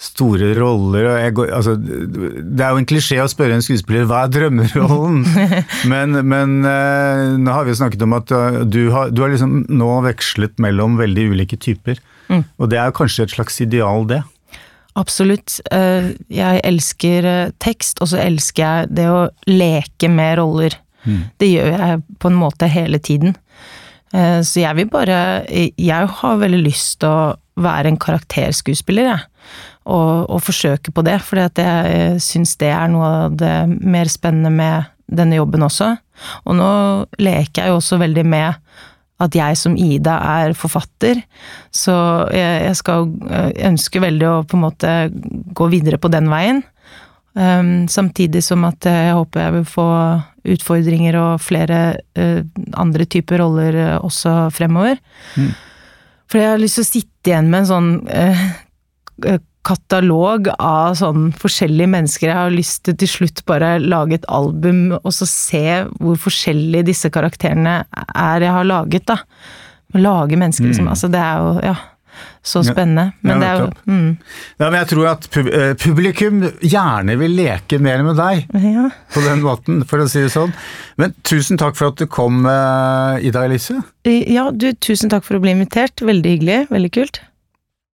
store 0.00 0.50
roller 0.58 1.06
jeg, 1.06 1.34
altså, 1.54 1.76
Det 1.78 2.64
er 2.64 2.72
jo 2.72 2.80
en 2.80 2.88
klisjé 2.88 3.20
å 3.22 3.30
spørre 3.30 3.56
en 3.56 3.64
skuespiller 3.64 4.08
hva 4.10 4.24
er 4.24 4.32
drømmerollen, 4.34 5.22
men, 5.92 6.18
men 6.26 6.56
uh, 6.66 7.36
nå 7.38 7.54
har 7.54 7.66
vi 7.66 7.74
jo 7.74 7.78
snakket 7.78 8.02
om 8.06 8.16
at 8.18 8.34
uh, 8.34 8.62
du, 8.66 8.88
har, 8.94 9.12
du 9.14 9.22
har 9.22 9.32
liksom 9.32 9.64
nå 9.70 9.90
vekslet 10.08 10.58
mellom 10.62 10.98
veldig 11.00 11.28
ulike 11.34 11.58
typer. 11.60 12.00
Mm. 12.28 12.42
Og 12.58 12.70
det 12.72 12.80
er 12.80 12.96
kanskje 12.96 13.28
et 13.28 13.36
slags 13.36 13.60
ideal, 13.62 14.08
det? 14.10 14.22
Absolutt. 14.98 15.60
Uh, 15.70 16.10
jeg 16.32 16.62
elsker 16.66 17.30
tekst, 17.62 18.02
og 18.02 18.10
så 18.10 18.20
elsker 18.24 18.64
jeg 18.64 18.92
det 18.98 19.08
å 19.12 19.28
leke 19.50 20.10
med 20.10 20.38
roller. 20.42 20.78
Mm. 21.04 21.22
Det 21.38 21.52
gjør 21.52 21.72
jeg 21.74 22.04
på 22.18 22.32
en 22.32 22.38
måte 22.40 22.70
hele 22.70 22.98
tiden. 22.98 23.38
Eh, 24.12 24.40
så 24.46 24.62
jeg 24.62 24.76
vil 24.78 24.90
bare 24.92 25.44
Jeg 25.48 26.08
har 26.18 26.40
veldig 26.40 26.62
lyst 26.64 27.00
til 27.00 27.08
å 27.08 27.34
være 27.54 27.92
en 27.92 28.00
karakterskuespiller, 28.00 29.12
jeg. 29.12 29.28
Og, 29.84 30.30
og 30.32 30.40
forsøke 30.42 30.90
på 30.90 31.04
det, 31.04 31.18
for 31.22 31.38
jeg 31.38 32.20
syns 32.24 32.56
det 32.58 32.72
er 32.72 32.88
noe 32.90 33.10
av 33.28 33.36
det 33.36 33.52
mer 33.68 34.08
spennende 34.10 34.50
med 34.50 34.88
denne 35.06 35.36
jobben 35.36 35.62
også. 35.62 35.92
Og 36.48 36.56
nå 36.56 36.70
leker 37.20 37.62
jeg 37.62 37.70
jo 37.70 37.78
også 37.78 38.00
veldig 38.00 38.24
med 38.26 38.56
at 39.22 39.36
jeg 39.36 39.58
som 39.60 39.76
Ida 39.78 40.16
er 40.40 40.56
forfatter, 40.58 41.20
så 41.70 41.94
jeg, 42.34 42.64
jeg 42.64 42.78
skal 42.80 43.12
ønske 43.68 44.02
veldig 44.02 44.26
å 44.26 44.40
på 44.48 44.58
en 44.58 44.64
måte 44.64 44.94
gå 45.54 45.68
videre 45.70 46.00
på 46.00 46.10
den 46.10 46.32
veien. 46.32 46.64
Um, 47.34 47.88
samtidig 47.90 48.44
som 48.46 48.62
at 48.62 48.86
jeg 48.86 49.14
håper 49.16 49.40
jeg 49.42 49.54
vil 49.56 49.64
få 49.66 49.86
utfordringer 50.54 51.16
og 51.18 51.40
flere 51.42 51.78
uh, 52.14 52.44
andre 52.78 53.06
typer 53.10 53.42
roller 53.42 53.74
uh, 53.74 54.04
også 54.06 54.52
fremover. 54.54 55.00
Mm. 55.34 55.48
For 56.30 56.38
jeg 56.38 56.52
har 56.52 56.62
lyst 56.62 56.78
til 56.78 56.86
å 56.86 56.90
sitte 56.92 57.32
igjen 57.32 57.50
med 57.50 57.64
en 57.64 57.70
sånn 57.72 57.90
uh, 58.06 58.44
katalog 59.66 60.50
av 60.60 60.94
sånn 61.00 61.32
forskjellige 61.40 61.90
mennesker. 61.90 62.30
Jeg 62.30 62.38
har 62.38 62.54
lyst 62.54 62.84
til 62.86 62.98
til 63.00 63.10
slutt 63.10 63.42
bare 63.48 63.78
lage 63.82 64.20
et 64.20 64.28
album 64.30 64.92
og 65.00 65.10
så 65.16 65.26
se 65.26 65.64
hvor 65.98 66.20
forskjellige 66.20 66.90
disse 66.92 67.10
karakterene 67.10 67.80
er 67.88 68.46
jeg 68.46 68.54
har 68.54 68.68
laget, 68.68 69.08
da. 69.10 69.18
Lage 69.94 70.38
mennesker, 70.38 70.68
liksom. 70.68 70.86
Mm. 70.86 70.94
Altså, 70.94 71.10
det 71.10 71.22
er 71.22 71.42
jo 71.42 71.66
Ja 71.72 71.74
så 72.44 72.62
spennende. 72.66 73.12
Men 73.24 73.36
ja, 73.36 73.40
det 73.40 73.48
er 73.48 73.60
jo 73.62 73.92
mm. 73.92 74.08
Ja, 74.60 74.68
men 74.68 74.78
jeg 74.80 74.90
tror 74.92 75.10
at 75.14 75.28
eh, 75.40 75.74
publikum 75.80 76.42
gjerne 76.60 77.18
vil 77.20 77.36
leke 77.38 77.80
mer 77.82 78.04
med 78.06 78.18
deg 78.20 78.64
ja. 78.64 78.88
på 79.14 79.24
den 79.24 79.44
måten, 79.44 79.82
for 79.88 80.04
å 80.04 80.08
si 80.10 80.24
det 80.24 80.32
sånn. 80.34 80.54
Men 81.00 81.14
tusen 81.26 81.60
takk 81.60 81.78
for 81.78 81.92
at 81.92 82.00
du 82.00 82.08
kom, 82.10 82.44
eh, 82.48 83.28
Ida 83.28 83.46
Elise. 83.48 83.80
Ja, 84.04 84.50
du, 84.52 84.70
tusen 84.76 85.12
takk 85.12 85.26
for 85.26 85.38
å 85.38 85.44
bli 85.44 85.54
invitert. 85.56 86.04
Veldig 86.04 86.36
hyggelig. 86.36 86.60
Veldig 86.74 86.92
kult. 86.94 87.22